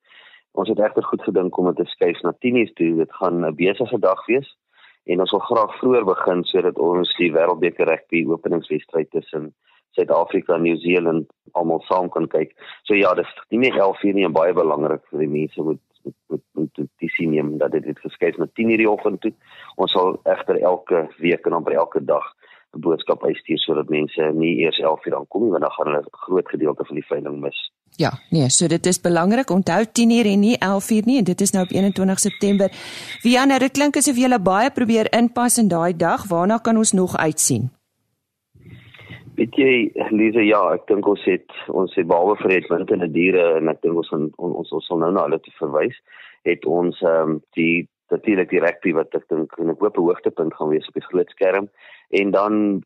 Ons 0.53 0.69
het 0.69 0.79
egter 0.79 1.03
goed 1.03 1.23
gedink 1.25 1.57
om 1.57 1.73
dit 1.73 1.81
te 1.81 1.93
skuif 1.97 2.21
na 2.21 2.37
10:00 2.45 2.77
toe. 2.77 2.97
Dit 2.97 3.12
gaan 3.12 3.41
'n 3.41 3.57
besige 3.57 3.99
dag 3.99 4.27
wees 4.27 4.53
en 5.05 5.21
ons 5.21 5.31
wil 5.35 5.45
graag 5.49 5.79
vroeër 5.81 6.05
begin 6.05 6.45
sodat 6.45 6.79
ons 6.79 7.15
die 7.19 7.33
Wêreldbeker 7.35 7.88
rugby 7.88 8.25
openingswedstryd 8.37 9.11
tussen 9.11 9.53
Suid-Afrika 9.97 10.55
en 10.57 10.62
Nieu-Seeland 10.62 11.27
almal 11.59 11.83
saam 11.88 12.09
kan 12.12 12.29
kyk. 12.33 12.55
So 12.88 12.97
ja, 12.97 13.12
dis 13.15 13.29
nie 13.51 13.59
net 13.65 13.77
11:00 13.77 14.15
nie 14.15 14.25
en 14.25 14.37
baie 14.37 14.55
belangrik 14.57 15.03
vir 15.11 15.25
die 15.25 15.33
mense 15.33 15.62
moet 15.62 15.83
moet 16.05 16.17
moet, 16.29 16.79
moet, 16.79 17.11
sien 17.17 17.31
neem 17.31 17.59
dat 17.59 17.73
dit 17.73 17.99
geskuif 17.99 18.38
na 18.38 18.47
10:00 18.47 18.79
die 18.81 18.91
oggend 18.91 19.21
toe. 19.21 19.33
Ons 19.77 19.93
sal 19.93 20.19
egter 20.25 20.59
elke 20.61 21.09
week 21.19 21.47
en 21.47 21.59
amper 21.59 21.73
elke 21.73 22.05
dag 22.05 22.25
'n 22.75 22.81
boodskap 22.81 23.25
uitstuur 23.25 23.59
sodat 23.59 23.91
mense 23.91 24.33
nie 24.33 24.57
eers 24.65 24.81
11:00 24.81 25.11
dan 25.11 25.29
kom 25.29 25.43
nie 25.43 25.51
want 25.51 25.62
dan 25.62 25.77
gaan 25.77 25.87
hulle 25.87 26.03
'n 26.03 26.23
groot 26.27 26.49
gedeelte 26.49 26.85
van 26.85 26.95
die 26.95 27.09
veiling 27.11 27.41
mis. 27.41 27.71
Ja, 27.96 28.11
nee, 28.31 28.48
so 28.48 28.66
dit 28.68 28.87
is 28.87 29.00
belangrik 29.00 29.50
onthou 29.50 29.85
10:00 29.85 30.26
en 30.33 30.40
nie 30.40 30.57
11:00 30.59 31.05
nie 31.05 31.18
en 31.18 31.24
dit 31.24 31.40
is 31.40 31.50
nou 31.50 31.64
op 31.64 31.70
21 31.70 32.18
September. 32.18 32.68
Vianne, 33.20 33.59
dit 33.59 33.72
klink 33.72 33.96
asof 33.96 34.16
jy 34.16 34.38
baie 34.38 34.70
probeer 34.70 35.12
inpas 35.12 35.59
in 35.59 35.68
daai 35.68 35.96
dag. 35.96 36.26
Waarna 36.28 36.59
kan 36.59 36.76
ons 36.76 36.92
nog 36.92 37.16
uitsien? 37.16 37.70
Weet 39.35 39.55
jy, 39.57 39.92
Lise, 40.11 40.44
ja, 40.44 40.61
ek 40.74 40.87
dink 40.87 41.07
ons 41.07 41.24
het 41.24 41.48
ons 41.68 41.94
het 41.94 42.07
behalwe 42.07 42.37
vir 42.37 42.50
Redmond 42.50 42.90
en 42.90 42.98
die 42.98 43.11
diere 43.11 43.57
en 43.57 43.68
ek 43.68 43.81
dink 43.83 43.96
ons 43.96 44.11
on, 44.12 44.28
on, 44.37 44.52
ons 44.61 44.72
ons 44.72 44.87
sal 44.87 44.98
nou 44.98 45.12
na 45.12 45.24
hulle 45.24 45.40
te 45.40 45.52
verwys, 45.57 45.96
het 46.48 46.66
ons 46.68 47.00
ehm 47.00 47.31
um, 47.31 47.40
die 47.57 47.88
natuurlik 48.12 48.50
die 48.50 48.61
rugby 48.61 48.92
wat 48.92 49.14
ek 49.16 49.24
dink 49.33 49.57
'n 49.59 49.72
hoop 49.81 49.96
hoogtepunt 49.96 50.55
gaan 50.55 50.68
wees 50.68 50.88
op 50.88 50.94
die 50.94 51.09
groot 51.09 51.31
skerm 51.31 51.68
en 52.11 52.31
dan 52.31 52.83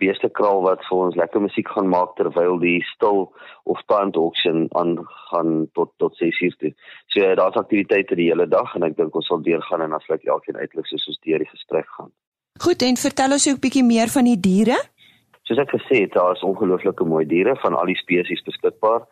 eh, 0.00 0.06
beeste 0.06 0.28
kraal 0.28 0.62
wat 0.62 0.84
vir 0.88 0.98
ons 1.06 1.16
lekker 1.16 1.40
musiek 1.40 1.68
gaan 1.68 1.88
maak 1.88 2.16
terwyl 2.16 2.58
die 2.58 2.80
stil 2.94 3.28
of 3.64 3.80
plant 3.86 4.16
auction 4.16 4.68
aangaan 4.80 5.68
tot 5.78 5.92
tot 6.02 6.16
6uur 6.22 6.56
toe. 6.58 6.72
So 7.12 7.34
daar's 7.34 7.56
aktiwiteite 7.56 8.16
die 8.16 8.30
hele 8.30 8.48
dag 8.48 8.74
en 8.74 8.82
ek 8.88 8.96
dink 8.96 9.14
ons 9.14 9.26
sal 9.26 9.42
deurgaan 9.42 9.82
en 9.82 9.92
afsluit 9.92 10.24
elkeen 10.24 10.56
uitlik 10.56 10.86
soos 10.86 11.08
ons 11.08 11.20
deur 11.26 11.38
die 11.38 11.52
gesprek 11.52 11.88
gaan. 11.98 12.10
Goed, 12.60 12.82
en 12.82 12.96
vertel 12.96 13.36
ons 13.36 13.48
ook 13.48 13.60
bietjie 13.60 13.84
meer 13.86 14.10
van 14.12 14.26
die 14.28 14.40
diere. 14.40 14.76
Soos 15.48 15.60
ek 15.62 15.72
gesê 15.74 16.04
het, 16.04 16.12
daar 16.14 16.36
is 16.36 16.44
ongelooflike 16.46 17.04
mooi 17.04 17.24
diere 17.26 17.56
van 17.62 17.74
al 17.74 17.88
die 17.90 17.98
spesies 17.98 18.42
beskikbaar. 18.46 19.06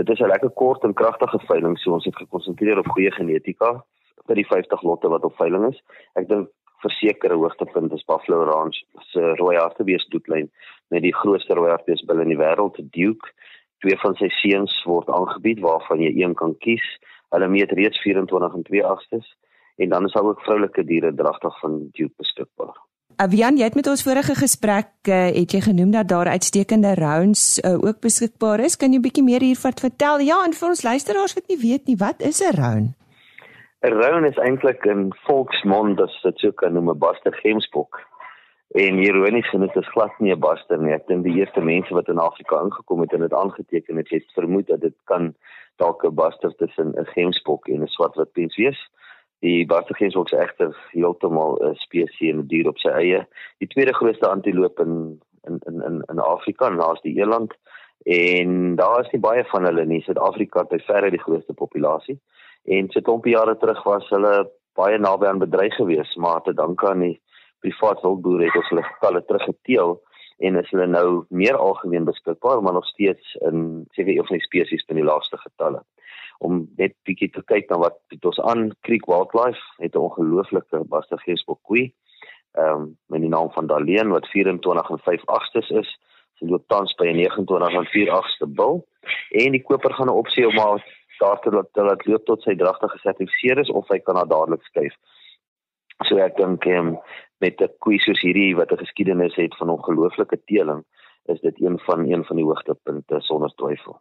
Dit 0.00 0.10
is 0.10 0.20
'n 0.20 0.32
lekker 0.32 0.50
kort 0.50 0.82
en 0.84 0.94
kragtige 0.94 1.38
veiling, 1.46 1.78
so 1.78 1.92
ons 1.92 2.04
het 2.04 2.16
gekonsentreer 2.16 2.78
op 2.78 2.88
goeie 2.88 3.12
genetika 3.12 3.84
vir 4.26 4.34
die 4.34 4.46
50 4.46 4.82
lotte 4.82 5.08
wat 5.08 5.24
op 5.24 5.36
veiling 5.36 5.68
is. 5.72 5.82
Ek 6.14 6.28
dink 6.28 6.48
versekerde 6.84 7.38
hoogtepunt 7.40 7.92
is 7.96 8.04
Buffalo 8.08 8.44
Ranch 8.48 8.78
se 9.12 9.34
rooi 9.40 9.56
hartebees 9.56 10.06
doetlyn 10.12 10.50
met 10.92 11.02
die 11.02 11.14
grootste 11.14 11.56
rooi 11.58 11.70
hartebees 11.72 12.04
bil 12.08 12.22
in 12.24 12.32
die 12.32 12.40
wêreld, 12.40 12.80
Duke. 12.96 13.32
Twee 13.84 13.96
van 14.00 14.16
sy 14.20 14.30
seuns 14.40 14.76
word 14.88 15.10
aangebied 15.12 15.60
waarvan 15.64 16.00
jy 16.04 16.12
een 16.20 16.34
kan 16.38 16.54
kies. 16.64 16.86
Hulle 17.34 17.48
meet 17.48 17.72
reeds 17.72 18.00
24 18.04 18.54
en 18.60 18.66
2 18.70 18.86
agstes 18.94 19.30
en 19.82 19.90
dan 19.90 20.06
is 20.06 20.12
daar 20.14 20.28
ook 20.28 20.42
vroulike 20.46 20.84
diere 20.86 21.14
dragtig 21.14 21.60
van 21.60 21.78
Duke 21.92 22.14
beskikbaar. 22.22 22.76
Avian, 23.16 23.58
jy 23.58 23.68
het 23.68 23.76
met 23.78 23.86
ons 23.86 24.02
vorige 24.02 24.34
gesprek 24.34 24.90
uh, 25.06 25.28
het 25.34 25.52
jy 25.54 25.60
genoem 25.62 25.92
dat 25.94 26.08
daar 26.10 26.32
uitstekende 26.34 26.94
rounds 26.98 27.60
uh, 27.60 27.76
ook 27.78 28.00
beskikbaar 28.02 28.64
is. 28.66 28.76
Kan 28.76 28.92
jy 28.92 28.98
'n 28.98 29.06
bietjie 29.06 29.22
meer 29.22 29.42
hiervan 29.42 29.74
vertel? 29.78 30.18
Ja, 30.18 30.42
en 30.44 30.52
vir 30.52 30.68
ons 30.68 30.82
luisteraars 30.82 31.34
wat 31.34 31.46
nie 31.48 31.58
weet 31.58 31.86
nie, 31.86 31.96
wat 31.96 32.22
is 32.22 32.42
'n 32.42 32.54
round? 32.58 33.03
'n 33.84 33.92
Round 34.00 34.26
is 34.26 34.38
eintlik 34.40 34.86
'n 34.86 35.12
volksmond, 35.26 35.96
dit 35.96 36.08
is 36.08 36.40
so 36.40 36.52
kan 36.52 36.72
noem 36.72 36.90
'n 36.90 36.98
baster 36.98 37.34
gemsbok. 37.34 38.00
En 38.68 38.98
ironies 38.98 39.48
genoeg 39.48 39.74
is 39.74 39.92
glad 39.94 40.14
nie 40.18 40.32
'n 40.32 40.40
baster 40.40 40.78
nie. 40.78 40.92
Ek 40.92 41.06
dink 41.06 41.24
die 41.24 41.36
eerste 41.40 41.60
mense 41.60 41.94
wat 41.94 42.08
in 42.08 42.18
Afrika 42.18 42.60
ingekom 42.60 43.00
het 43.00 43.12
en 43.12 43.20
dit 43.20 43.32
aangeteken 43.32 43.96
het, 43.96 44.08
het 44.08 44.32
vermoed 44.32 44.66
dat 44.66 44.80
dit 44.80 44.96
kan 45.04 45.34
dalk 45.76 46.04
'n 46.04 46.14
baster 46.14 46.54
tussen 46.56 46.94
'n 46.96 47.06
gemsbok 47.06 47.68
en 47.68 47.82
'n 47.82 47.86
swartwit 47.86 48.32
pens 48.32 48.56
wees. 48.56 48.80
Die 49.40 49.66
Bastagees 49.66 50.14
is 50.14 50.32
egter 50.32 50.76
heeltemal 50.90 51.58
'n 51.60 51.74
spesies 51.74 52.30
en 52.32 52.38
'n 52.38 52.46
dier 52.46 52.68
op 52.68 52.78
sy 52.78 52.88
eie. 52.88 53.26
Die 53.58 53.68
tweede 53.68 53.94
grootste 53.94 54.28
antiloop 54.28 54.80
in 54.80 55.20
in 55.48 55.58
in 55.68 55.82
in 55.82 56.02
in 56.12 56.18
Afrika, 56.18 56.68
naas 56.68 57.00
die 57.02 57.20
eland. 57.20 57.52
En 58.04 58.74
daar 58.76 59.00
is 59.00 59.10
nie 59.10 59.20
baie 59.20 59.44
van 59.44 59.64
hulle 59.64 59.84
nie. 59.84 60.02
Suid-Afrika 60.02 60.60
het 60.60 60.68
by 60.68 60.78
verre 60.78 61.10
die 61.10 61.22
grootste 61.22 61.52
populasie. 61.52 62.20
En 62.64 62.90
so 62.90 62.98
'n 62.98 63.02
klompie 63.02 63.34
jare 63.34 63.56
terug 63.56 63.82
was 63.82 64.08
hulle 64.08 64.50
baie 64.74 64.98
naby 64.98 65.26
aan 65.26 65.38
bedreig 65.38 65.74
geweest, 65.74 66.16
maar 66.16 66.42
te 66.42 66.54
danke 66.54 66.88
aan 66.88 67.00
die 67.00 67.20
privaat 67.60 68.00
wildboere 68.02 68.44
het 68.44 68.56
ons 68.56 68.68
hulle 68.68 68.82
getalle 68.82 69.24
teruggeteel 69.24 70.00
en 70.38 70.56
is 70.56 70.70
hulle 70.70 70.86
nou 70.86 71.24
meer 71.28 71.56
algemeen 71.56 72.04
beskikbaar, 72.04 72.62
maar 72.62 72.72
nog 72.72 72.86
steeds 72.86 73.34
in 73.34 73.84
seker 73.90 74.12
een 74.12 74.26
van 74.26 74.36
die 74.36 74.46
spesies 74.46 74.84
van 74.86 74.96
die 74.96 75.04
laagste 75.04 75.36
getalle 75.36 75.82
om 76.38 76.64
net 76.76 76.94
bietjie 77.08 77.30
te 77.32 77.42
kyk 77.50 77.70
na 77.70 77.78
wat 77.82 77.98
het 78.12 78.24
ons 78.28 78.40
aan 78.50 78.72
Creek 78.86 79.06
Wildlife 79.10 79.62
het 79.82 79.94
'n 79.94 80.06
ongelooflike 80.06 80.84
Bastageesbok 80.88 81.60
koei. 81.62 81.92
Ehm 82.54 82.80
um, 82.80 82.96
met 83.08 83.20
die 83.20 83.28
naam 83.28 83.50
van 83.50 83.66
Daleen 83.66 84.10
wat 84.10 84.28
24 84.28 84.90
en 84.90 84.98
5 84.98 85.24
agstes 85.26 85.70
is. 85.70 85.90
Sy 86.38 86.46
loop 86.46 86.68
tans 86.68 86.94
by 86.94 87.06
'n 87.06 87.16
29 87.16 87.72
en 87.74 87.86
4 87.86 88.10
agste 88.10 88.46
bil 88.46 88.86
en 89.30 89.52
die 89.52 89.62
koper 89.62 89.94
gaan 89.94 90.06
'n 90.06 90.20
opsie 90.22 90.46
om 90.46 90.54
maar 90.54 90.84
daar 91.18 91.40
te 91.40 91.50
laat 91.50 91.68
dat 91.72 92.06
loop 92.06 92.24
tot 92.24 92.42
sy 92.42 92.56
dragtig 92.56 92.90
gesertifiseer 92.96 93.58
is 93.58 93.70
of 93.70 93.88
hy 93.88 93.98
kan 93.98 94.16
haar 94.16 94.28
dadelik 94.28 94.62
skuif. 94.62 94.94
So 96.08 96.18
ek 96.18 96.36
dink 96.36 96.66
um, 96.66 96.98
met 97.40 97.60
'n 97.60 97.70
koei 97.78 97.98
soos 97.98 98.20
hierdie 98.20 98.56
wat 98.56 98.72
'n 98.72 98.82
geskiedenis 98.84 99.36
het 99.36 99.56
van 99.56 99.70
ongelooflike 99.76 100.38
teeling 100.44 100.84
is 101.24 101.40
dit 101.40 101.60
een 101.60 101.78
van 101.78 102.08
een 102.10 102.24
van 102.24 102.36
die 102.36 102.44
hoogtepunte 102.44 103.20
sonder 103.20 103.52
twyfel. 103.56 104.00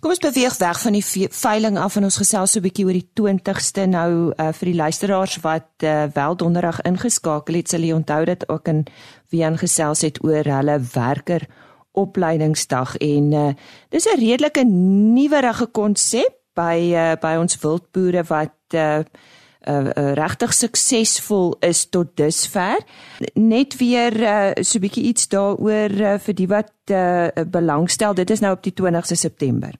Kom 0.00 0.10
ons 0.10 0.18
beweeg 0.18 0.56
weg 0.58 0.80
van 0.82 0.92
die 0.92 1.28
veiling 1.30 1.78
af 1.78 1.96
en 1.96 2.04
ons 2.08 2.16
gesels 2.18 2.52
so 2.52 2.58
'n 2.58 2.66
bietjie 2.66 2.86
oor 2.86 2.98
die 2.98 3.10
20ste 3.20 3.86
nou 3.86 4.32
uh, 4.32 4.52
vir 4.52 4.66
die 4.66 4.80
luisteraars 4.84 5.36
wat 5.40 5.70
uh, 5.82 6.04
wel 6.14 6.36
donderdag 6.36 6.80
ingeskakel 6.82 7.54
het. 7.54 7.70
Hulle 7.70 7.94
onthou 7.94 8.24
dit 8.24 8.48
ook 8.48 8.68
in 8.68 8.86
Wien 9.30 9.58
gesels 9.58 10.02
het 10.02 10.24
oor 10.24 10.44
hulle 10.44 10.78
werker 10.94 11.46
opleidingsdag 11.92 12.96
en 12.96 13.32
uh, 13.32 13.52
dis 13.88 14.06
'n 14.06 14.18
redelike 14.18 14.64
nuwerige 15.14 15.66
konsep 15.66 16.43
by 16.54 16.76
uh, 16.94 17.12
by 17.20 17.36
ons 17.40 17.58
wildboere 17.62 18.24
wat 18.30 18.76
uh, 18.78 19.04
uh, 19.66 19.90
uh, 19.96 20.12
regtig 20.18 20.52
suksesvol 20.54 21.54
is 21.64 21.84
tot 21.90 22.16
dusver. 22.16 22.82
Net 23.34 23.78
weer 23.80 24.12
uh, 24.20 24.50
so 24.62 24.78
'n 24.78 24.84
bietjie 24.86 25.08
iets 25.10 25.28
daaroor 25.28 25.94
uh, 26.00 26.18
vir 26.18 26.34
die 26.34 26.48
wat 26.48 26.74
uh, 26.90 27.30
belangstel. 27.46 28.14
Dit 28.14 28.30
is 28.30 28.40
nou 28.40 28.52
op 28.52 28.62
die 28.62 28.74
20ste 28.74 29.16
September. 29.16 29.72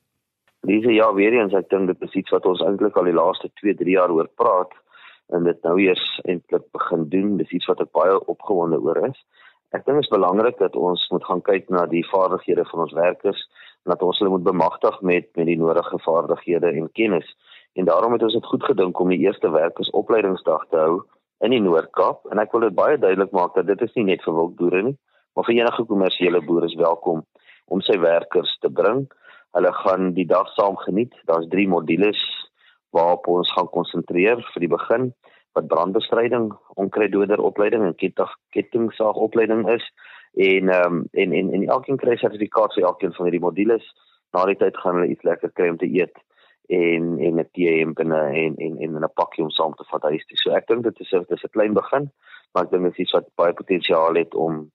Dis 0.65 0.85
ja, 0.85 1.13
weer 1.13 1.33
eens 1.33 1.53
ek 1.53 1.69
dink 1.69 1.87
dit 1.87 2.03
is 2.03 2.15
iets 2.15 2.31
wat 2.31 2.47
ons 2.47 2.61
eintlik 2.65 2.97
al 2.97 3.05
die 3.05 3.19
laaste 3.21 3.51
2-3 3.61 3.85
jaar 3.85 4.11
oor 4.11 4.29
praat 4.35 4.73
en 5.33 5.45
dit 5.45 5.59
nou 5.63 5.79
eers 5.81 6.05
eintlik 6.25 6.65
begin 6.73 7.09
doen. 7.09 7.37
Dis 7.37 7.53
iets 7.53 7.67
wat 7.67 7.81
ek 7.81 7.93
baie 7.93 8.17
opgewonde 8.27 8.81
oor 8.81 8.97
is. 9.11 9.19
Ek 9.75 9.85
dink 9.85 9.99
dit 9.99 10.07
is 10.07 10.15
belangrik 10.17 10.59
dat 10.59 10.77
ons 10.77 11.09
moet 11.11 11.25
gaan 11.25 11.43
kyk 11.43 11.69
na 11.69 11.87
die 11.91 12.05
vaardighede 12.09 12.65
van 12.71 12.87
ons 12.87 12.97
werkers 12.97 13.41
dat 13.85 14.03
ons 14.03 14.19
hulle 14.19 14.33
moet 14.33 14.47
bemagtig 14.47 15.01
met 15.01 15.29
met 15.37 15.47
die 15.47 15.59
nodige 15.61 15.99
vaardighede 16.05 16.73
en 16.73 16.93
kennis. 16.93 17.27
En 17.75 17.85
daarom 17.85 18.13
het 18.13 18.23
ons 18.23 18.33
dit 18.33 18.47
goed 18.53 18.65
gedink 18.65 19.01
om 19.01 19.09
die 19.09 19.23
eerste 19.27 19.51
werkersopleidingsdag 19.51 20.69
te 20.71 20.77
hou 20.77 21.03
in 21.45 21.51
die 21.51 21.61
Noord-Kaap 21.61 22.31
en 22.33 22.41
ek 22.41 22.53
wil 22.53 22.69
dit 22.69 22.75
baie 22.75 22.99
duidelik 22.99 23.33
maak 23.33 23.55
dat 23.55 23.67
dit 23.67 23.83
is 23.83 23.95
nie 23.99 24.09
net 24.13 24.23
vir 24.25 24.35
wildboere 24.35 24.83
nie, 24.83 24.97
maar 25.35 25.45
vir 25.45 25.59
enige 25.59 25.85
kommersiële 25.91 26.41
boere 26.47 26.71
is 26.71 26.79
welkom 26.81 27.25
om 27.67 27.81
sy 27.83 27.99
werkers 28.01 28.53
te 28.61 28.71
bring 28.71 29.07
Hulle 29.55 29.71
gaan 29.73 30.13
die 30.17 30.27
dag 30.27 30.49
saam 30.53 30.77
geniet. 30.77 31.15
Daar's 31.31 31.47
3 31.49 31.69
modules 31.69 32.19
waarop 32.91 33.27
ons 33.31 33.53
gaan 33.55 33.71
konsentreer 33.71 34.41
vir 34.53 34.65
die 34.65 34.71
begin 34.71 35.13
wat 35.55 35.69
brandbestryding, 35.71 36.49
onkruiddoder 36.75 37.39
opleiding 37.39 37.85
en 37.87 37.95
kettingsaag 38.51 39.21
opleiding 39.27 39.63
is 39.71 39.85
en 40.35 40.69
ehm 40.69 40.93
um, 40.93 41.09
en 41.13 41.33
en 41.33 41.53
en 41.53 41.69
elkeen 41.69 41.97
kry 41.97 42.17
sertifikaat 42.17 42.75
vir 42.75 42.85
elkeen 42.85 43.13
van 43.13 43.27
hierdie 43.27 43.47
modules. 43.47 43.85
Na 44.33 44.47
die 44.47 44.57
tyd 44.57 44.77
gaan 44.77 44.99
hulle 44.99 45.13
iets 45.13 45.23
lekker 45.23 45.53
kry 45.53 45.69
om 45.71 45.79
te 45.79 45.91
eet 45.91 46.17
en 46.69 47.19
en 47.19 47.41
'n 47.41 47.49
tee 47.53 47.81
en 47.81 47.95
binne 47.95 48.21
en 48.43 48.57
en 48.57 48.79
en 48.79 49.05
'n 49.05 49.15
pakkie 49.15 49.45
om 49.45 49.51
saam 49.51 49.75
te 49.75 49.85
vat 49.91 50.03
huis 50.03 50.27
toe. 50.27 50.37
So 50.37 50.51
ek 50.51 50.67
dink 50.67 50.83
dit 50.83 51.01
is 51.01 51.13
'n 51.13 51.25
dis 51.29 51.45
'n 51.45 51.55
klein 51.57 51.75
begin, 51.75 52.11
maar 52.53 52.65
ek 52.65 52.71
dink 52.71 52.83
dit 52.83 52.93
is 52.93 52.99
iets 52.99 53.13
wat 53.13 53.35
baie 53.37 53.53
potensiaal 53.53 54.15
het 54.15 54.35
om 54.35 54.71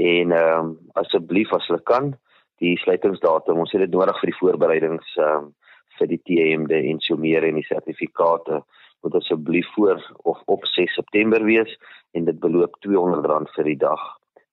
En 0.00 0.32
ehm 0.32 0.58
um, 0.58 0.76
asseblief 0.98 1.52
as 1.52 1.66
hulle 1.68 1.82
kan, 1.82 2.14
die 2.62 2.78
sluitingsdatum, 2.78 3.58
ons 3.58 3.72
het 3.72 3.84
dit 3.84 3.90
nodig 3.92 4.18
vir 4.20 4.32
die 4.32 4.38
voorbereidings 4.38 5.16
ehm 5.18 5.44
um, 5.44 5.50
vir 5.98 6.08
die 6.08 6.22
T-hemde 6.24 6.78
en 6.88 7.00
so 7.04 7.20
meer 7.20 7.44
en 7.44 7.58
die 7.60 7.68
sertifikate 7.68 8.62
moet 9.02 9.14
asseblief 9.18 9.68
voor 9.74 10.00
of 10.22 10.40
op 10.46 10.64
6 10.66 10.94
September 10.94 11.44
wees 11.44 11.76
en 12.16 12.24
dit 12.24 12.38
beloop 12.40 12.78
R200 12.80 13.52
vir 13.56 13.68
die 13.68 13.76
dag 13.76 14.02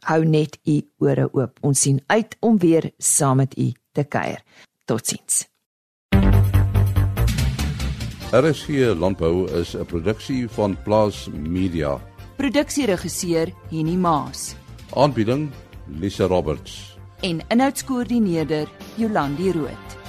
hou 0.09 0.25
net 0.25 0.59
u 0.65 0.81
ore 1.05 1.29
oop. 1.33 1.59
Ons 1.61 1.85
sien 1.87 2.01
uit 2.07 2.37
om 2.41 2.59
weer 2.59 2.91
saam 2.99 3.41
met 3.43 3.57
u 3.59 3.73
te 3.93 4.05
kuier. 4.05 4.43
Totsiens. 4.85 5.47
RSG 8.31 8.95
Landbou 8.95 9.49
is 9.61 9.75
'n 9.75 9.85
produksie 9.85 10.49
van 10.49 10.77
Plaas 10.85 11.29
Media. 11.33 12.01
Produksieregisseur 12.37 13.53
Henny 13.71 13.97
Maas. 13.97 14.55
Aanbieding 14.95 15.51
Lisa 15.87 16.27
Roberts. 16.27 16.97
En 17.21 17.41
inhoudskoördineerder 17.49 18.69
Jolandi 18.97 19.53
Root. 19.53 20.00